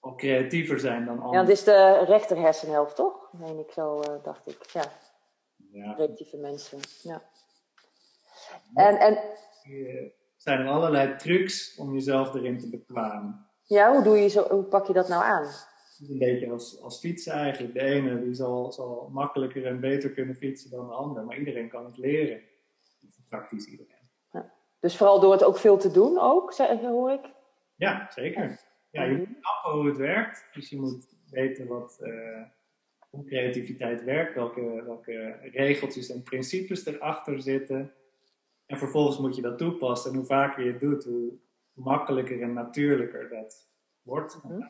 ook 0.00 0.18
creatiever 0.18 0.80
zijn 0.80 1.04
dan 1.04 1.14
anderen. 1.14 1.32
Ja, 1.32 1.40
dat 1.40 1.56
is 1.56 1.64
de 1.64 2.04
rechter 2.04 2.38
hersenhelft, 2.38 2.96
toch? 2.96 3.32
Meen 3.32 3.58
ik 3.58 3.70
zo, 3.70 4.00
uh, 4.00 4.22
dacht 4.22 4.48
ik. 4.48 4.66
Ja. 4.72 4.84
ja. 5.72 5.94
Creatieve 5.94 6.36
mensen. 6.36 6.78
Ja. 7.02 7.22
En, 8.74 8.98
en, 8.98 9.18
zijn 10.36 10.60
er 10.60 10.68
allerlei 10.68 11.16
trucs 11.16 11.76
om 11.76 11.92
jezelf 11.92 12.34
erin 12.34 12.58
te 12.58 12.70
bekwamen. 12.70 13.46
Ja, 13.64 13.92
hoe, 13.92 14.02
doe 14.02 14.16
je 14.16 14.28
zo, 14.28 14.48
hoe 14.48 14.64
pak 14.64 14.86
je 14.86 14.92
dat 14.92 15.08
nou 15.08 15.24
aan? 15.24 15.46
Een 16.08 16.18
beetje 16.18 16.50
als, 16.50 16.80
als 16.80 16.98
fietsen 16.98 17.32
eigenlijk. 17.32 17.74
De 17.74 17.82
ene 17.82 18.22
die 18.22 18.34
zal, 18.34 18.72
zal 18.72 19.08
makkelijker 19.12 19.66
en 19.66 19.80
beter 19.80 20.10
kunnen 20.10 20.34
fietsen 20.34 20.70
dan 20.70 20.86
de 20.86 20.94
ander. 20.94 21.24
Maar 21.24 21.38
iedereen 21.38 21.68
kan 21.68 21.84
het 21.84 21.96
leren. 21.96 22.40
Praktisch 23.28 23.66
iedereen. 23.66 24.01
Dus 24.82 24.96
vooral 24.96 25.20
door 25.20 25.32
het 25.32 25.44
ook 25.44 25.56
veel 25.56 25.78
te 25.78 25.90
doen 25.90 26.18
ook, 26.18 26.56
hoor 26.82 27.10
ik? 27.10 27.30
Ja, 27.76 28.10
zeker. 28.14 28.60
Ja, 28.90 29.02
je 29.02 29.16
moet 29.16 29.36
snappen 29.40 29.72
hoe 29.72 29.86
het 29.86 29.96
werkt. 29.96 30.48
Dus 30.52 30.70
je 30.70 30.80
moet 30.80 31.08
weten 31.30 31.66
wat, 31.66 31.98
uh, 32.00 32.42
hoe 33.10 33.24
creativiteit 33.24 34.04
werkt. 34.04 34.34
Welke, 34.34 34.82
welke 34.84 35.38
regeltjes 35.52 36.10
en 36.10 36.22
principes 36.22 36.86
erachter 36.86 37.40
zitten. 37.40 37.92
En 38.66 38.78
vervolgens 38.78 39.18
moet 39.18 39.36
je 39.36 39.42
dat 39.42 39.58
toepassen. 39.58 40.10
En 40.10 40.16
hoe 40.16 40.26
vaker 40.26 40.64
je 40.64 40.70
het 40.70 40.80
doet, 40.80 41.04
hoe 41.04 41.32
makkelijker 41.72 42.42
en 42.42 42.52
natuurlijker 42.52 43.28
dat 43.28 43.68
wordt. 44.02 44.42
Mhm. 44.42 44.62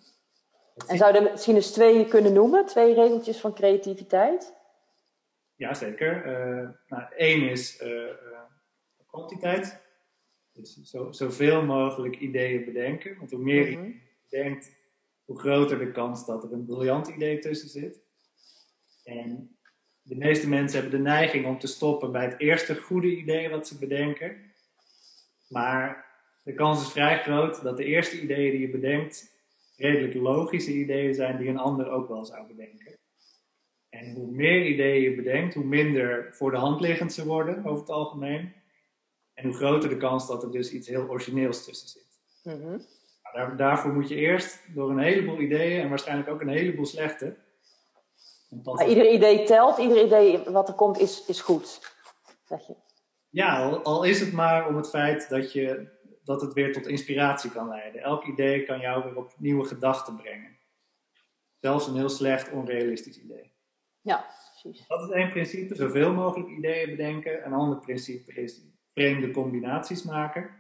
En 0.87 0.97
zou 0.97 1.13
je 1.13 1.19
er 1.19 1.31
misschien 1.31 1.55
eens 1.55 1.73
twee 1.73 2.09
kunnen 2.09 2.33
noemen? 2.33 2.67
Twee 2.67 2.95
regeltjes 2.95 3.41
van 3.41 3.55
creativiteit? 3.55 4.55
Ja, 5.55 5.75
zeker. 5.75 6.27
Uh, 6.27 6.69
nou, 6.87 7.03
één 7.17 7.51
is 7.51 7.83
uh, 7.83 8.11
kwantiteit. 9.07 9.82
Dus 10.53 10.81
zo, 10.83 11.13
zoveel 11.13 11.65
mogelijk 11.65 12.19
ideeën 12.19 12.65
bedenken. 12.65 13.19
Want 13.19 13.31
hoe 13.31 13.43
meer 13.43 13.71
mhm. 13.71 13.85
je 13.85 14.01
bedenkt, 14.31 14.77
hoe 15.25 15.39
groter 15.39 15.79
de 15.79 15.93
kans 15.93 16.27
dat 16.27 16.45
er 16.45 16.53
een 16.53 16.65
briljant 16.65 17.09
idee 17.09 17.39
tussen 17.39 17.69
zit. 17.69 18.01
En 19.05 19.57
de 20.03 20.17
meeste 20.17 20.49
mensen 20.49 20.81
hebben 20.81 20.99
de 20.99 21.09
neiging 21.09 21.47
om 21.47 21.59
te 21.59 21.67
stoppen 21.67 22.13
bij 22.13 22.25
het 22.25 22.41
eerste 22.41 22.77
goede 22.77 23.17
idee 23.17 23.49
wat 23.49 23.67
ze 23.67 23.79
bedenken. 23.79 24.53
Maar 25.49 26.07
de 26.43 26.55
kans 26.55 26.83
is 26.83 26.93
vrij 26.93 27.19
groot 27.19 27.63
dat 27.63 27.77
de 27.77 27.85
eerste 27.85 28.21
ideeën 28.21 28.51
die 28.51 28.61
je 28.61 28.71
bedenkt 28.71 29.33
redelijk 29.77 30.15
logische 30.15 30.73
ideeën 30.73 31.15
zijn 31.15 31.37
die 31.37 31.49
een 31.49 31.59
ander 31.59 31.91
ook 31.91 32.09
wel 32.09 32.25
zou 32.25 32.47
bedenken. 32.47 32.99
En 33.89 34.15
hoe 34.15 34.31
meer 34.31 34.67
ideeën 34.67 35.03
je 35.03 35.15
bedenkt, 35.15 35.55
hoe 35.55 35.65
minder 35.65 36.35
voor 36.35 36.51
de 36.51 36.57
hand 36.57 36.81
liggend 36.81 37.13
ze 37.13 37.27
worden 37.27 37.65
over 37.65 37.81
het 37.81 37.91
algemeen. 37.91 38.53
En 39.35 39.45
hoe 39.45 39.55
groter 39.55 39.89
de 39.89 39.97
kans 39.97 40.27
dat 40.27 40.43
er 40.43 40.51
dus 40.51 40.73
iets 40.73 40.89
heel 40.89 41.09
origineels 41.09 41.65
tussen 41.65 41.89
zit. 41.89 42.11
Mhm. 42.43 42.79
daar, 43.33 43.57
daarvoor 43.57 43.93
moet 43.93 44.09
je 44.09 44.15
eerst 44.15 44.75
door 44.75 44.91
een 44.91 44.99
heleboel 44.99 45.41
ideeën 45.41 45.83
en 45.83 45.89
waarschijnlijk 45.89 46.29
ook 46.29 46.41
een 46.41 46.49
heleboel 46.49 46.87
slechte 46.87 47.37
maar 48.63 48.89
ieder 48.89 49.11
idee 49.13 49.45
telt, 49.45 49.79
ieder 49.79 50.05
idee 50.05 50.39
wat 50.39 50.69
er 50.69 50.75
komt 50.75 50.99
is, 50.99 51.27
is 51.27 51.41
goed, 51.41 51.95
zeg 52.45 52.67
je. 52.67 52.75
Ja, 53.29 53.69
al, 53.69 54.05
is 54.05 54.21
het 54.21 54.33
maar 54.33 54.69
om 54.69 54.77
het 54.77 54.89
feit 54.89 55.29
dat, 55.29 55.53
je, 55.53 55.89
dat 56.25 56.41
het 56.41 56.53
weer 56.53 56.73
tot 56.73 56.87
inspiratie 56.87 57.51
kan 57.51 57.69
leiden. 57.69 58.03
Elk 58.03 58.25
idee 58.25 58.65
kan 58.65 58.81
jou 58.81 59.05
weer 59.05 59.17
op 59.17 59.35
nieuwe 59.39 59.65
gedachten 59.65 60.17
brengen. 60.17 60.59
Zelfs 61.61 61.87
een 61.87 61.97
heel 61.97 62.09
slecht, 62.09 62.51
onrealistisch 62.51 63.19
idee. 63.19 63.53
Ja, 64.01 64.27
precies. 64.51 64.87
Dat 64.87 65.03
is 65.03 65.11
één 65.11 65.31
principe, 65.31 65.75
zoveel 65.75 66.13
mogelijk 66.13 66.51
ideeën 66.51 66.91
bedenken. 66.91 67.47
Een 67.47 67.53
ander 67.53 67.79
principe 67.79 68.33
is 68.33 68.61
vreemde 68.95 69.31
combinaties 69.31 70.03
maken. 70.03 70.51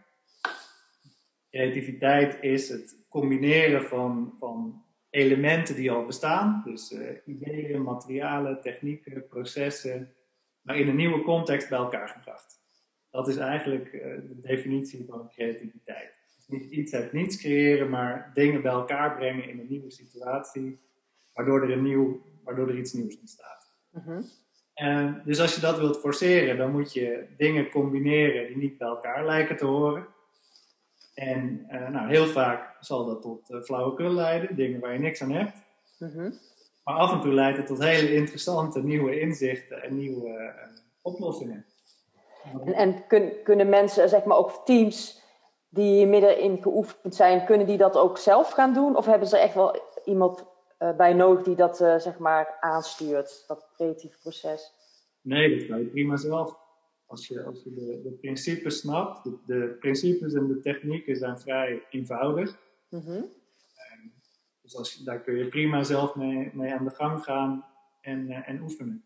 Creativiteit 1.51 2.39
is 2.41 2.69
het 2.69 3.05
combineren 3.09 3.83
van, 3.83 4.35
van 4.39 4.85
elementen 5.11 5.75
die 5.75 5.91
al 5.91 6.07
bestaan, 6.07 6.63
dus 6.65 6.93
uh, 6.93 7.11
ideeën, 7.25 7.83
materialen, 7.83 8.61
technieken, 8.61 9.27
processen, 9.27 10.15
maar 10.61 10.77
in 10.77 10.89
een 10.89 10.97
nieuwe 10.97 11.23
context 11.23 11.69
bij 11.69 11.79
elkaar 11.79 12.09
gebracht. 12.09 12.61
Dat 13.11 13.29
is 13.29 13.37
eigenlijk 13.37 13.93
uh, 13.93 14.03
de 14.03 14.41
definitie 14.41 15.05
van 15.09 15.29
creativiteit. 15.29 16.13
Dus 16.37 16.49
niet 16.49 16.71
iets 16.71 16.95
uit 16.95 17.13
niets 17.13 17.37
creëren, 17.37 17.91
maar 17.91 18.31
dingen 18.35 18.63
bij 18.63 18.73
elkaar 18.73 19.17
brengen 19.17 19.49
in 19.49 19.59
een 19.59 19.69
nieuwe 19.69 19.91
situatie, 19.91 20.81
waardoor 21.33 21.63
er, 21.63 21.71
een 21.71 21.83
nieuw, 21.83 22.23
waardoor 22.45 22.69
er 22.69 22.79
iets 22.79 22.93
nieuws 22.93 23.19
ontstaat. 23.19 23.75
Mm 23.91 24.25
en 24.75 25.23
dus 25.25 25.41
als 25.41 25.55
je 25.55 25.61
dat 25.61 25.79
wilt 25.79 25.99
forceren, 25.99 26.57
dan 26.57 26.71
moet 26.71 26.93
je 26.93 27.27
dingen 27.37 27.71
combineren 27.71 28.47
die 28.47 28.57
niet 28.57 28.79
bij 28.79 28.89
elkaar 28.89 29.27
lijken 29.27 29.57
te 29.57 29.65
horen. 29.65 30.07
En 31.15 31.67
uh, 31.71 31.89
nou, 31.89 32.09
heel 32.09 32.27
vaak 32.27 32.77
zal 32.81 33.07
dat 33.07 33.23
tot 33.23 33.51
uh, 33.51 33.63
flauwekul 33.63 34.11
leiden, 34.11 34.57
dingen 34.57 34.81
waar 34.81 34.93
je 34.93 34.99
niks 34.99 35.23
aan 35.23 35.33
hebt. 35.33 35.57
Mhm. 35.99 36.31
Maar 36.85 36.95
af 36.95 37.13
en 37.13 37.21
toe 37.21 37.33
leidt 37.33 37.57
het 37.57 37.67
tot 37.67 37.83
hele 37.83 38.15
interessante 38.15 38.83
nieuwe 38.83 39.21
inzichten 39.21 39.83
en 39.83 39.97
nieuwe 39.97 40.29
uh, 40.29 40.49
oplossingen. 41.03 41.67
En, 42.65 42.75
en 42.75 43.07
kun, 43.07 43.33
kunnen 43.45 43.69
mensen, 43.69 44.09
zeg 44.09 44.25
maar 44.25 44.37
ook 44.37 44.63
teams 44.65 45.23
die 45.69 46.07
middenin 46.07 46.63
geoefend 46.63 47.15
zijn, 47.15 47.45
kunnen 47.45 47.67
die 47.67 47.77
dat 47.77 47.97
ook 47.97 48.19
zelf 48.19 48.51
gaan 48.51 48.75
doen? 48.75 48.97
Of 48.97 49.07
hebben 49.07 49.29
ze 49.29 49.39
echt 49.39 49.55
wel 49.55 49.81
iemand 50.05 50.45
bij 50.97 51.13
nodig 51.13 51.45
die 51.45 51.57
dat 51.57 51.77
zeg 51.77 52.19
maar 52.19 52.57
aanstuurt, 52.61 53.45
dat 53.47 53.69
creatieve 53.75 54.19
proces? 54.19 54.73
Nee, 55.21 55.59
dat 55.59 55.69
kan 55.69 55.79
je 55.79 55.85
prima 55.85 56.17
zelf. 56.17 56.57
als 57.07 57.27
je, 57.27 57.43
als 57.43 57.63
je 57.63 57.73
de, 57.75 58.01
de 58.03 58.11
principes 58.11 58.79
snapt, 58.79 59.25
de, 59.25 59.39
de, 59.47 59.77
principes 59.81 60.35
en 60.35 60.47
de 60.47 60.61
technieken 60.61 61.17
zijn 61.17 61.39
vrij 61.39 61.83
eenvoudig. 61.91 62.59
Mm 62.89 63.41
dus 64.63 64.77
als, 64.77 64.97
daar 64.97 65.21
kun 65.21 65.35
je 65.35 65.49
prima 65.49 65.83
zelf 65.83 66.15
mee, 66.15 66.51
mee 66.55 66.73
aan 66.73 66.85
de 66.85 66.91
gang 66.91 67.25
gaan 67.25 67.65
en, 68.01 68.31
uh, 68.31 68.49
en 68.49 68.61
oefenen. 68.63 69.05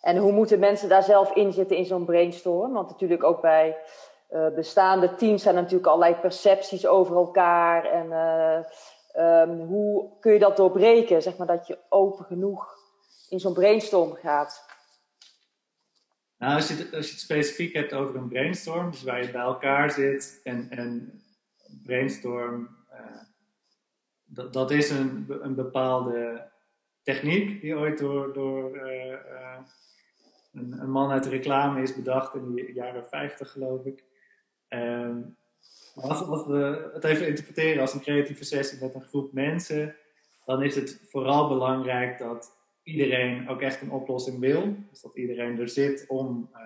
En 0.00 0.16
hoe 0.16 0.32
moeten 0.32 0.58
mensen 0.58 0.88
daar 0.88 1.02
zelf 1.02 1.34
in 1.34 1.52
zitten 1.52 1.76
in 1.76 1.84
zo'n 1.84 2.04
brainstorm? 2.04 2.72
Want 2.72 2.90
natuurlijk 2.90 3.24
ook 3.24 3.40
bij 3.40 3.76
bestaande 4.54 5.14
teams 5.14 5.42
zijn 5.42 5.54
natuurlijk 5.54 5.86
allerlei 5.86 6.14
percepties 6.14 6.86
over 6.86 7.16
elkaar. 7.16 7.84
En 7.84 8.08
um, 9.14 9.60
hoe 9.60 10.10
kun 10.20 10.32
je 10.32 10.38
dat 10.38 10.56
doorbreken? 10.56 11.22
Zeg 11.22 11.36
maar 11.36 11.46
dat 11.46 11.66
je 11.66 11.78
open 11.88 12.24
genoeg 12.24 12.78
in 13.28 13.40
zo'n 13.40 13.54
brainstorm 13.54 14.14
gaat. 14.14 14.72
Nou, 16.38 16.54
als 16.54 16.68
je, 16.68 16.74
het, 16.74 16.94
als 16.94 17.10
het 17.10 17.20
specifiek 17.20 17.74
hebt 17.74 17.92
over 17.92 18.16
een 18.16 18.28
brainstorm, 18.28 18.90
dus 18.90 19.02
waar 19.02 19.22
je 19.22 19.30
bij 19.30 19.40
elkaar 19.40 19.90
zit 19.90 20.40
en, 20.42 20.70
en 20.70 21.22
brainstorm, 21.82 22.68
uh, 22.92 23.22
dat, 24.24 24.52
dat 24.52 24.70
is 24.70 24.90
een, 24.90 25.26
een 25.28 25.54
bepaalde 25.54 26.50
techniek 27.02 27.60
die 27.60 27.76
ooit 27.76 27.98
door, 27.98 28.32
door 28.32 28.76
uh, 28.76 29.06
uh, 29.10 29.58
een, 30.52 30.72
een, 30.72 30.90
man 30.90 31.10
uit 31.10 31.24
de 31.24 31.30
reclame 31.30 31.82
is 31.82 31.94
bedacht 31.94 32.34
in 32.34 32.54
de 32.54 32.72
jaren 32.72 33.06
50, 33.06 33.50
geloof 33.52 33.84
ik. 33.84 34.04
Um, 34.68 35.36
als, 35.94 36.22
als, 36.22 36.46
we 36.46 36.90
het 36.92 37.04
even 37.04 37.26
interpreteren 37.26 37.80
als 37.80 37.94
een 37.94 38.00
creatieve 38.00 38.44
sessie 38.44 38.78
met 38.80 38.94
een 38.94 39.02
groep 39.02 39.32
mensen, 39.32 39.96
dan 40.44 40.62
is 40.62 40.74
het 40.74 41.00
vooral 41.08 41.48
belangrijk 41.48 42.18
dat 42.18 42.58
iedereen 42.82 43.48
ook 43.48 43.60
echt 43.60 43.80
een 43.80 43.90
oplossing 43.90 44.38
wil. 44.38 44.76
Dus 44.90 45.00
dat 45.00 45.16
iedereen 45.16 45.58
er 45.58 45.68
zit 45.68 46.04
om, 46.08 46.50
uh, 46.52 46.60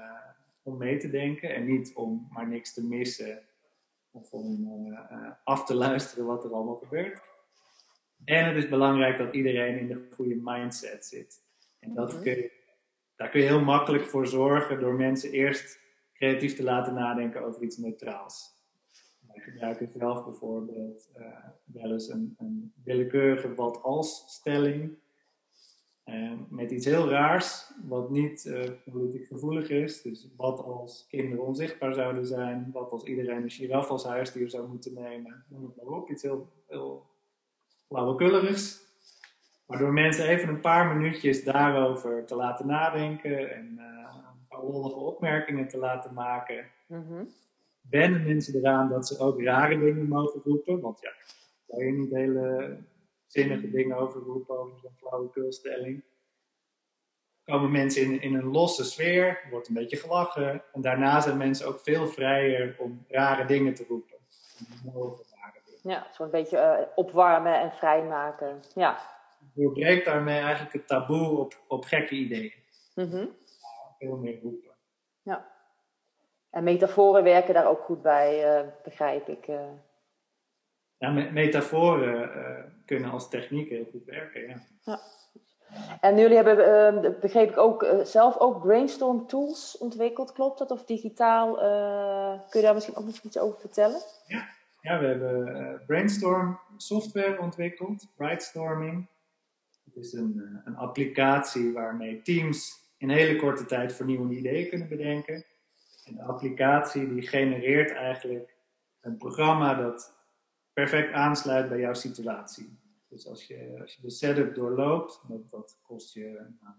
om 0.63 0.77
mee 0.77 0.99
te 0.99 1.11
denken 1.11 1.55
en 1.55 1.67
niet 1.67 1.95
om 1.95 2.29
maar 2.31 2.49
niks 2.49 2.75
te 2.75 2.87
missen 2.87 3.43
of 4.11 4.33
om 4.33 4.67
uh, 4.87 5.31
af 5.45 5.65
te 5.65 5.75
luisteren 5.75 6.27
wat 6.27 6.45
er 6.45 6.53
allemaal 6.53 6.77
gebeurt. 6.77 7.21
En 8.25 8.47
het 8.47 8.57
is 8.57 8.69
belangrijk 8.69 9.19
dat 9.19 9.35
iedereen 9.35 9.79
in 9.79 9.87
de 9.87 10.09
goede 10.15 10.39
mindset 10.43 11.07
zit. 11.07 11.43
En 11.79 11.95
dat 11.95 12.13
mhm. 12.13 12.23
kun 12.23 12.33
je, 12.33 12.53
daar 13.17 13.29
kun 13.29 13.41
je 13.41 13.47
heel 13.47 13.65
makkelijk 13.65 14.05
voor 14.05 14.27
zorgen 14.27 14.81
door 14.81 14.95
mensen 14.95 15.31
eerst 15.31 15.81
creatief 16.13 16.57
te 16.57 16.63
laten 16.63 16.95
nadenken 16.95 17.45
over 17.45 17.63
iets 17.63 17.77
neutraals. 17.77 18.58
Wij 19.39 19.47
gebruiken 19.47 19.89
zelf 19.99 20.25
bijvoorbeeld 20.25 21.09
uh, 21.19 21.27
wel 21.65 21.93
eens 21.93 22.09
een, 22.09 22.35
een 22.39 22.73
willekeurige 22.85 23.55
wat-als 23.55 24.25
stelling 24.27 24.99
uh, 26.05 26.33
met 26.49 26.71
iets 26.71 26.87
heel 26.87 27.09
raars, 27.09 27.73
wat 27.89 28.11
niet 28.11 28.45
uh, 28.45 28.71
politiek 28.93 29.27
gevoelig 29.27 29.71
is. 29.71 30.03
Dus 30.03 30.29
wat 30.37 30.61
als 30.61 31.07
kinderen 31.09 31.45
onzichtbaar 31.45 31.95
zouden 31.95 32.27
zijn, 32.27 32.71
wat 32.73 32.91
als 32.91 33.05
iedereen 33.05 33.43
een 33.43 33.51
giraf 33.51 33.89
als 33.89 34.05
huisdier 34.05 34.51
zou 34.51 34.69
moeten 34.69 34.95
nemen. 34.95 35.45
Noem 35.49 35.65
het 35.65 35.77
maar 35.77 35.97
op, 35.97 36.11
iets 36.11 36.23
heel, 36.23 36.49
heel 36.69 37.07
flauwekulligs. 37.87 38.87
Maar 39.67 39.79
door 39.79 39.93
mensen 39.93 40.29
even 40.29 40.49
een 40.49 40.61
paar 40.61 40.97
minuutjes 40.97 41.45
daarover 41.45 42.25
te 42.25 42.35
laten 42.35 42.67
nadenken 42.67 43.55
en 43.55 43.67
een 43.67 44.47
paar 44.49 44.65
lollige 44.65 44.99
opmerkingen 44.99 45.69
te 45.69 45.79
laten 45.79 46.15
maken, 46.15 46.67
mm 46.87 47.29
wennen 47.91 48.23
mensen 48.23 48.55
eraan 48.55 48.89
dat 48.89 49.07
ze 49.07 49.19
ook 49.19 49.43
rare 49.43 49.79
dingen 49.79 50.09
mogen 50.09 50.41
roepen. 50.45 50.81
Want 50.81 51.01
ja, 51.01 51.13
daar 51.67 51.85
je 51.85 51.93
niet 51.93 52.11
hele 52.11 52.79
zinnige 53.27 53.71
dingen 53.71 53.97
over 53.97 54.21
roepen, 54.21 54.59
over 54.59 54.79
zo'n 54.79 54.97
flauwekulstelling. 54.97 56.05
Komen 57.45 57.71
mensen 57.71 58.03
in, 58.03 58.21
in 58.21 58.35
een 58.35 58.51
losse 58.51 58.85
sfeer, 58.85 59.41
wordt 59.51 59.69
een 59.69 59.75
beetje 59.75 59.97
gelachen. 59.97 60.63
En 60.73 60.81
daarna 60.81 61.21
zijn 61.21 61.37
mensen 61.37 61.67
ook 61.67 61.81
veel 61.81 62.07
vrijer 62.07 62.77
om 62.79 63.05
rare 63.09 63.47
dingen 63.47 63.75
te 63.75 63.85
roepen. 63.89 64.17
Ja, 65.83 66.07
zo'n 66.13 66.31
beetje 66.31 66.57
uh, 66.57 66.87
opwarmen 66.95 67.61
en 67.61 67.73
vrijmaken. 67.73 68.63
Ja. 68.75 68.99
Doorbreekt 69.55 70.05
daarmee 70.05 70.41
eigenlijk 70.41 70.73
het 70.73 70.87
taboe 70.87 71.39
op, 71.39 71.65
op 71.69 71.85
gekke 71.85 72.15
ideeën. 72.15 72.53
Mm 72.95 73.11
-hmm. 73.11 73.37
veel 73.99 74.17
meer 74.17 74.41
roepen. 74.41 74.75
Ja. 75.23 75.58
En 76.51 76.65
metaforen 76.65 77.23
werken 77.23 77.55
daar 77.55 77.69
ook 77.69 77.81
goed 77.81 78.03
bij, 78.03 78.61
uh, 78.61 78.69
begrijp 78.85 79.29
ik. 79.29 79.49
Uh. 79.49 79.61
Ja, 80.97 81.11
me 81.11 81.31
metaforen 81.31 82.31
kunnen 82.85 83.11
als 83.11 83.29
techniek 83.29 83.69
heel 83.69 83.89
goed 83.91 84.05
werken, 84.05 84.49
ja. 84.49 84.57
ja. 84.83 85.01
En 86.01 86.19
jullie 86.19 86.37
hebben, 86.37 86.59
ehm, 86.59 87.21
begreep 87.21 87.51
ik 87.51 87.59
ook, 87.59 87.87
zelf 88.03 88.39
ook 88.39 88.61
brainstorm 88.61 89.27
tools 89.27 89.79
ontwikkeld, 89.79 90.33
klopt 90.33 90.59
dat? 90.59 90.71
Of 90.71 90.85
digitaal? 90.85 91.55
kun 92.49 92.61
je 92.61 92.67
daar 92.67 92.75
misschien 92.75 92.97
ook 92.97 93.05
nog 93.05 93.21
iets 93.23 93.39
over 93.39 93.61
vertellen? 93.61 94.01
Ja, 94.27 94.49
ja, 94.81 95.01
we 95.01 95.07
hebben 95.07 95.49
uh, 95.49 95.87
Brainstorm 95.87 96.59
software 96.77 97.41
ontwikkeld, 97.41 98.07
Brightstorming. 98.17 99.07
Het 99.85 99.97
is 99.97 100.13
een, 100.13 100.61
een 100.65 100.77
applicatie 100.77 101.73
waarmee 101.73 102.23
teams 102.23 102.91
in 102.97 103.09
hele 103.09 103.37
korte 103.37 103.65
tijd 103.65 103.93
vernieuwende 103.93 104.35
ideeën 104.35 104.69
kunnen 104.69 104.89
bedenken. 104.89 105.45
En 106.09 106.15
de 106.15 106.23
applicatie 106.23 107.09
die 107.09 107.23
genereert 107.23 107.93
eigenlijk 107.93 108.57
een 109.01 109.17
programma 109.17 109.75
dat 109.75 110.17
perfect 110.73 111.13
aansluit 111.13 111.69
bij 111.69 111.79
jouw 111.79 111.95
situatie. 111.95 112.79
Dus 113.09 113.27
als 113.27 113.45
je, 113.45 113.79
als 113.81 113.95
je 113.95 114.03
de 114.03 114.11
setup 114.11 114.55
doorloopt, 114.55 115.23
dat, 115.51 115.79
kost 115.83 116.15
je 116.15 116.47
nou, 116.61 116.75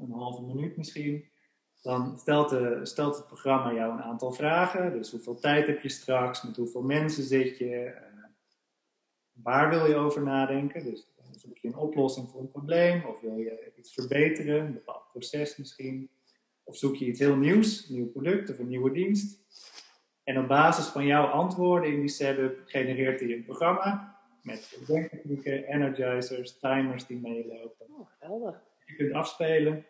een 0.00 0.10
halve 0.10 0.42
minuut 0.42 0.76
misschien, 0.76 1.24
dan 1.82 2.18
stelt, 2.18 2.48
de, 2.48 2.80
stelt, 2.82 3.16
het 3.16 3.26
programma 3.26 3.72
jou 3.72 3.92
een 3.92 4.02
aantal 4.02 4.32
vragen. 4.32 4.92
Dus 4.92 5.10
hoeveel 5.10 5.38
tijd 5.38 5.66
heb 5.66 5.82
je 5.82 5.88
straks? 5.88 6.42
Met 6.42 6.56
hoeveel 6.56 6.82
mensen 6.82 7.22
zit 7.22 7.58
je? 7.58 7.66
Uh, 7.66 8.24
waar 9.32 9.68
wil 9.70 9.86
je 9.86 9.96
over 9.96 10.22
nadenken? 10.22 10.84
Dus 10.84 11.06
zoek 11.36 11.58
je 11.58 11.68
een 11.68 11.76
oplossing 11.76 12.28
voor 12.28 12.40
een 12.40 12.50
probleem? 12.50 13.04
Of 13.04 13.20
wil 13.20 13.36
je 13.36 13.72
iets 13.76 13.94
verbeteren? 13.94 14.66
Een 14.66 14.72
bepaald 14.72 15.08
proces 15.10 15.56
misschien? 15.56 16.10
Of 16.68 16.76
zoek 16.76 16.96
je 16.96 17.04
iets 17.04 17.20
heel 17.20 17.36
nieuws? 17.36 17.88
Een 17.88 17.94
nieuw 17.94 18.10
product 18.10 18.50
of 18.50 18.58
een 18.58 18.68
nieuwe 18.68 18.92
dienst? 18.92 19.40
En 20.24 20.38
op 20.38 20.48
basis 20.48 20.86
van 20.86 21.06
jouw 21.06 21.26
antwoorden 21.26 21.92
in 21.92 22.00
die 22.00 22.08
setup 22.08 22.60
genereert 22.64 23.20
hij 23.20 23.32
een 23.32 23.44
programma 23.44 24.16
met 24.42 24.78
denktechnieken, 24.86 25.64
energizers, 25.64 26.58
timers 26.58 27.06
die 27.06 27.20
meelopen. 27.20 27.86
Oh, 27.98 28.08
geweldig. 28.18 28.60
Je 28.84 28.94
kunt 28.96 29.12
afspelen 29.12 29.86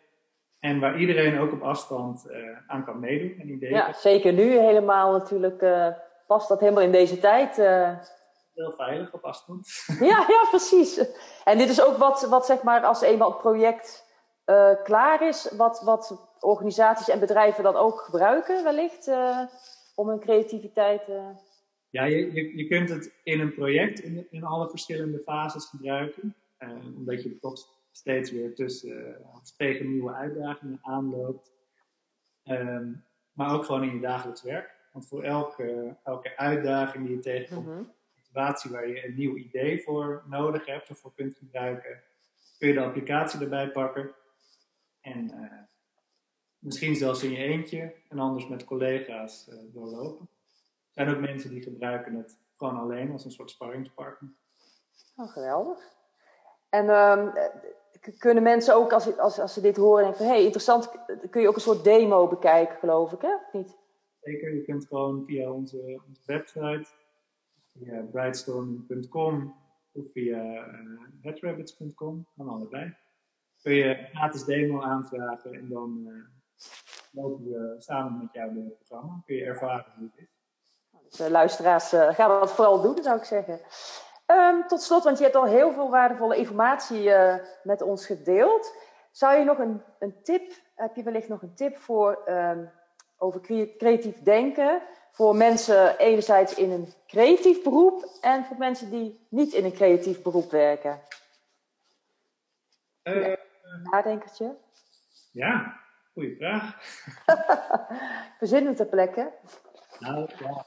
en 0.59 0.79
waar 0.79 0.99
iedereen 0.99 1.39
ook 1.39 1.51
op 1.51 1.61
afstand 1.61 2.25
uh, 2.29 2.57
aan 2.67 2.85
kan 2.85 2.99
meedoen 2.99 3.39
en 3.39 3.49
ideeën. 3.49 3.73
Ja, 3.73 3.93
zeker 3.93 4.33
nu 4.33 4.57
helemaal 4.57 5.11
natuurlijk 5.11 5.61
uh, 5.61 5.87
past 6.27 6.47
dat 6.47 6.59
helemaal 6.59 6.83
in 6.83 6.91
deze 6.91 7.19
tijd. 7.19 7.57
Uh... 7.57 7.97
Heel 8.53 8.73
veilig 8.77 9.13
op 9.13 9.23
afstand. 9.23 9.67
ja, 9.99 10.25
ja, 10.27 10.47
precies. 10.49 11.05
En 11.43 11.57
dit 11.57 11.69
is 11.69 11.81
ook 11.81 11.97
wat, 11.97 12.27
wat 12.29 12.45
zeg 12.45 12.63
maar, 12.63 12.83
als 12.83 13.01
eenmaal 13.01 13.29
het 13.29 13.41
project 13.41 14.08
klaar 14.83 15.27
is, 15.27 15.51
wat, 15.51 15.81
wat 15.81 16.29
organisaties 16.39 17.09
en 17.09 17.19
bedrijven 17.19 17.63
dan 17.63 17.75
ook 17.75 17.99
gebruiken 17.99 18.63
wellicht 18.63 19.11
om 19.95 20.09
hun 20.09 20.19
creativiteit... 20.19 21.01
Ja, 21.89 22.03
je, 22.03 22.33
je, 22.33 22.57
je 22.57 22.67
kunt 22.67 22.89
het 22.89 23.13
in 23.23 23.39
een 23.39 23.53
project 23.53 23.99
in, 23.99 24.27
in 24.29 24.43
alle 24.43 24.69
verschillende 24.69 25.21
fases 25.25 25.65
gebruiken. 25.65 26.35
omdat 26.95 27.23
je 27.23 27.39
toch 27.39 27.67
steeds 27.91 28.31
weer 28.31 28.55
tussen, 28.55 29.15
eh, 29.15 29.35
tegen 29.57 29.91
nieuwe 29.91 30.13
uitdagingen 30.13 30.79
aanloopt. 30.81 31.51
Um, 32.43 33.05
maar 33.33 33.53
ook 33.53 33.65
gewoon 33.65 33.83
in 33.83 33.93
je 33.93 33.99
dagelijks 33.99 34.41
werk. 34.41 34.75
Want 34.91 35.07
voor 35.07 35.23
elke, 35.23 35.97
elke 36.03 36.37
uitdaging 36.37 37.05
die 37.05 37.15
je 37.15 37.21
tegenkomt, 37.21 37.67
mm 37.67 37.73
-hmm. 37.73 37.93
situatie 38.15 38.71
waar 38.71 38.87
je 38.87 39.05
een 39.05 39.15
nieuw 39.15 39.35
idee 39.35 39.81
voor 39.81 40.23
nodig 40.27 40.65
hebt 40.65 40.89
of 40.89 40.97
voor 40.97 41.13
kunt 41.13 41.35
gebruiken, 41.35 42.03
kun 42.57 42.67
je 42.67 42.73
de 42.73 42.83
applicatie 42.83 43.39
erbij 43.39 43.71
pakken. 43.71 44.15
En 45.01 45.31
uh, 45.33 45.61
misschien 46.59 46.95
zelfs 46.95 47.23
in 47.23 47.31
je 47.31 47.37
eentje 47.37 47.93
en 48.07 48.19
anders 48.19 48.47
met 48.47 48.65
collega's 48.65 49.47
uh, 49.49 49.59
doorlopen. 49.73 50.29
Er 50.93 51.05
zijn 51.05 51.09
ook 51.09 51.21
mensen 51.21 51.49
die 51.49 51.61
gebruiken 51.61 52.15
het 52.15 52.37
gewoon 52.57 52.77
alleen 52.77 53.11
als 53.11 53.25
een 53.25 53.31
soort 53.31 53.49
sparringspartner. 53.49 54.31
Oh, 55.15 55.31
geweldig. 55.31 55.97
En 56.69 56.89
um, 56.89 57.33
kunnen 58.17 58.43
mensen 58.43 58.75
ook, 58.75 58.93
als, 58.93 59.17
als, 59.17 59.39
als 59.39 59.53
ze 59.53 59.61
dit 59.61 59.77
horen, 59.77 60.03
denken 60.03 60.17
van... 60.17 60.27
hé, 60.27 60.33
hey, 60.33 60.43
interessant, 60.43 60.91
kun 61.29 61.41
je 61.41 61.47
ook 61.47 61.55
een 61.55 61.61
soort 61.61 61.83
demo 61.83 62.27
bekijken, 62.27 62.77
geloof 62.77 63.11
ik, 63.11 63.21
hè? 63.21 63.35
Of 63.35 63.53
niet? 63.53 63.77
Zeker, 64.21 64.55
je 64.55 64.63
kunt 64.63 64.87
gewoon 64.87 65.25
via 65.25 65.51
onze, 65.51 66.01
onze 66.07 66.21
website, 66.25 66.85
via 67.77 68.01
brightstorm.com 68.11 69.55
of 69.91 70.03
via 70.13 70.67
uh, 70.67 70.99
headrabbits.com, 71.21 72.27
kan 72.35 72.49
allebei. 72.49 72.95
Kun 73.61 73.73
je 73.73 73.83
een 73.83 74.07
gratis 74.13 74.43
demo 74.43 74.81
aanvragen 74.81 75.53
en 75.53 75.69
dan 75.69 76.03
uh, 76.07 76.13
lopen 77.11 77.45
we 77.45 77.75
samen 77.77 78.19
met 78.19 78.33
jou 78.33 78.53
door 78.53 78.63
het 78.63 78.77
programma. 78.77 79.21
Kun 79.25 79.35
je 79.35 79.43
ervaren 79.43 79.93
hoe 79.97 80.09
het 80.13 80.21
is. 80.21 80.37
Dus, 81.09 81.19
uh, 81.19 81.27
luisteraars, 81.27 81.93
uh, 81.93 82.13
ga 82.13 82.27
dat 82.27 82.51
vooral 82.51 82.81
doen, 82.81 83.03
zou 83.03 83.17
ik 83.17 83.23
zeggen. 83.23 83.59
Um, 84.27 84.67
tot 84.67 84.81
slot, 84.81 85.03
want 85.03 85.17
je 85.17 85.23
hebt 85.23 85.35
al 85.35 85.45
heel 85.45 85.71
veel 85.71 85.89
waardevolle 85.89 86.35
informatie 86.35 87.11
met 87.63 87.81
ons 87.81 88.05
gedeeld. 88.05 88.75
Zou 89.11 89.37
je 89.37 89.43
nog 89.43 89.57
een, 89.57 89.81
een 89.99 90.23
tip 90.23 90.51
heb 90.79 90.95
je 90.95 91.03
wellicht 91.03 91.27
nog 91.27 91.41
een 91.41 91.53
tip 91.53 91.77
voor 91.77 92.21
ehm, 92.25 92.65
over 93.17 93.41
creatief 93.77 94.23
denken 94.23 94.81
voor 95.11 95.35
mensen 95.35 95.97
enerzijds 95.97 96.53
in 96.53 96.71
een 96.71 96.93
creatief 97.07 97.63
beroep 97.63 98.17
en 98.21 98.45
voor 98.45 98.57
mensen 98.57 98.89
die 98.89 99.27
niet 99.29 99.53
in 99.53 99.65
een 99.65 99.73
creatief 99.73 100.21
beroep 100.21 100.51
werken? 100.51 101.01
Uh, 103.03 103.33
Nadenkertje. 103.83 104.55
Ja, 105.31 105.79
goede 106.13 106.35
vraag. 106.35 106.77
Verzinnen 108.39 108.75
ter 108.75 108.85
plekke. 108.85 109.31
Nou, 109.99 110.29
ja. 110.39 110.65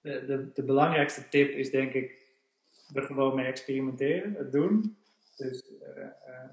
De, 0.00 0.24
de, 0.26 0.52
de 0.52 0.62
belangrijkste 0.62 1.28
tip 1.28 1.50
is 1.50 1.70
denk 1.70 1.92
ik 1.92 2.22
er 2.92 3.02
gewoon 3.02 3.34
mee 3.34 3.46
experimenteren, 3.46 4.34
het 4.34 4.52
doen. 4.52 4.96
Dus 5.36 5.70
uh, 5.70 5.98
uh, 5.98 6.04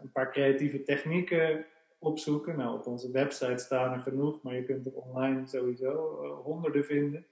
een 0.02 0.12
paar 0.12 0.32
creatieve 0.32 0.84
technieken 0.84 1.66
opzoeken. 2.00 2.58
Nou, 2.58 2.78
op 2.78 2.86
onze 2.86 3.12
website 3.12 3.58
staan 3.58 3.94
er 3.94 4.00
genoeg, 4.00 4.42
maar 4.42 4.56
je 4.56 4.64
kunt 4.64 4.86
er 4.86 4.94
online 4.94 5.48
sowieso 5.48 6.24
uh, 6.24 6.46
honderden 6.46 6.86
vinden. 6.86 7.26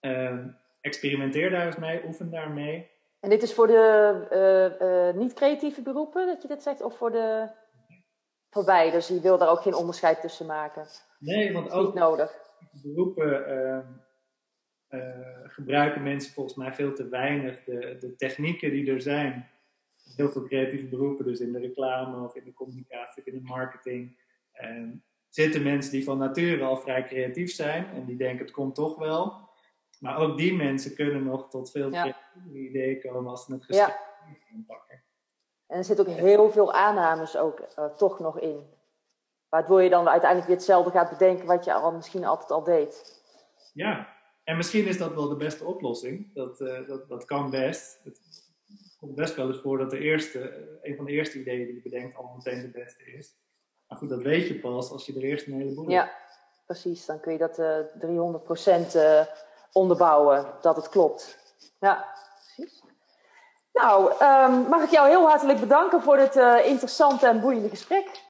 Ehm, 0.00 0.48
experimenteer 0.80 1.50
daar 1.50 1.66
eens 1.66 1.76
mee, 1.76 2.04
oefen 2.06 2.30
daarmee. 2.30 2.90
En 3.20 3.30
dit 3.30 3.42
is 3.42 3.54
voor 3.54 3.66
de 3.66 5.12
niet-creatieve 5.16 5.82
beroepen 5.82 6.26
dat 6.26 6.42
je 6.42 6.48
dit 6.48 6.62
zegt, 6.62 6.82
of 6.82 6.96
voor 6.96 7.10
de 7.10 7.48
voor 8.50 8.64
beide? 8.64 8.96
Dus 8.96 9.08
je 9.08 9.20
wil 9.20 9.38
daar 9.38 9.48
ook 9.48 9.62
geen 9.62 9.74
onderscheid 9.74 10.20
tussen 10.20 10.46
maken? 10.46 10.86
Nee, 11.18 11.52
want 11.52 11.70
ook 11.70 11.84
niet 11.84 11.94
nodig. 11.94 12.38
beroepen 12.82 13.48
uh, 14.90 15.00
gebruiken 15.42 16.02
mensen 16.02 16.32
volgens 16.32 16.56
mij 16.56 16.72
veel 16.72 16.94
te 16.94 17.08
weinig 17.08 17.64
de, 17.64 17.96
de 18.00 18.16
technieken 18.16 18.70
die 18.70 18.92
er 18.92 19.00
zijn. 19.00 19.48
Heel 20.16 20.28
veel 20.28 20.42
creatieve 20.42 20.86
beroepen, 20.86 21.24
dus 21.24 21.40
in 21.40 21.52
de 21.52 21.58
reclame 21.58 22.24
of 22.24 22.34
in 22.34 22.44
de 22.44 22.52
communicatie 22.52 23.22
of 23.22 23.28
in 23.28 23.38
de 23.38 23.48
marketing. 23.48 24.18
En 24.52 25.04
zitten 25.28 25.62
mensen 25.62 25.92
die 25.92 26.04
van 26.04 26.18
nature 26.18 26.64
al 26.64 26.76
vrij 26.76 27.04
creatief 27.04 27.50
zijn 27.50 27.86
en 27.86 28.04
die 28.04 28.16
denken 28.16 28.44
het 28.44 28.54
komt 28.54 28.74
toch 28.74 28.98
wel. 28.98 29.47
Maar 30.00 30.18
ook 30.18 30.36
die 30.36 30.54
mensen 30.54 30.94
kunnen 30.94 31.24
nog 31.24 31.50
tot 31.50 31.70
veel 31.70 31.90
ideeën 32.52 33.00
komen 33.00 33.30
als 33.30 33.44
ze 33.44 33.52
het 33.52 33.64
gesprek 33.64 33.88
ja. 33.88 34.62
pakken. 34.66 35.02
En 35.66 35.78
er 35.78 35.84
zit 35.84 36.00
ook 36.00 36.06
heel 36.06 36.50
veel 36.50 36.72
aannames 36.72 37.36
ook 37.36 37.60
uh, 37.60 37.84
toch 37.84 38.18
nog 38.18 38.40
in. 38.40 38.66
Waardoor 39.48 39.82
je 39.82 39.90
dan 39.90 40.08
uiteindelijk 40.08 40.48
weer 40.48 40.56
hetzelfde 40.56 40.90
gaat 40.90 41.10
bedenken 41.10 41.46
wat 41.46 41.64
je 41.64 41.74
al 41.74 41.92
misschien 41.92 42.24
altijd 42.24 42.50
al 42.50 42.62
deed. 42.62 43.22
Ja, 43.72 44.16
en 44.44 44.56
misschien 44.56 44.86
is 44.86 44.98
dat 44.98 45.14
wel 45.14 45.28
de 45.28 45.36
beste 45.36 45.64
oplossing. 45.64 46.34
Dat, 46.34 46.60
uh, 46.60 46.88
dat, 46.88 47.08
dat 47.08 47.24
kan 47.24 47.50
best. 47.50 48.00
Het 48.04 48.20
komt 48.98 49.14
best 49.14 49.34
wel 49.34 49.48
eens 49.48 49.60
voor 49.60 49.78
dat 49.78 49.90
de 49.90 49.98
eerste, 49.98 50.38
uh, 50.38 50.90
een 50.90 50.96
van 50.96 51.04
de 51.04 51.12
eerste 51.12 51.38
ideeën 51.38 51.66
die 51.66 51.74
je 51.74 51.82
bedenkt 51.82 52.16
al 52.16 52.32
meteen 52.36 52.60
de 52.60 52.70
beste 52.70 53.04
is. 53.04 53.36
Maar 53.86 53.98
goed, 53.98 54.08
dat 54.08 54.22
weet 54.22 54.48
je 54.48 54.58
pas 54.58 54.90
als 54.90 55.06
je 55.06 55.14
er 55.14 55.22
eerst 55.22 55.46
een 55.46 55.60
heleboel 55.60 55.90
Ja, 55.90 56.12
precies. 56.66 57.06
Dan 57.06 57.20
kun 57.20 57.32
je 57.32 57.38
dat 57.38 57.58
uh, 57.58 57.78
300% 58.86 59.28
onderbouwen 59.72 60.46
dat 60.60 60.76
het 60.76 60.88
klopt. 60.88 61.38
Ja, 61.80 62.04
precies. 62.54 62.82
Nou, 63.72 64.12
um, 64.22 64.68
mag 64.68 64.82
ik 64.82 64.90
jou 64.90 65.08
heel 65.08 65.28
hartelijk 65.28 65.60
bedanken 65.60 66.02
voor 66.02 66.16
dit 66.16 66.36
interessante 66.64 67.26
en 67.26 67.40
boeiende 67.40 67.68
gesprek. 67.68 68.26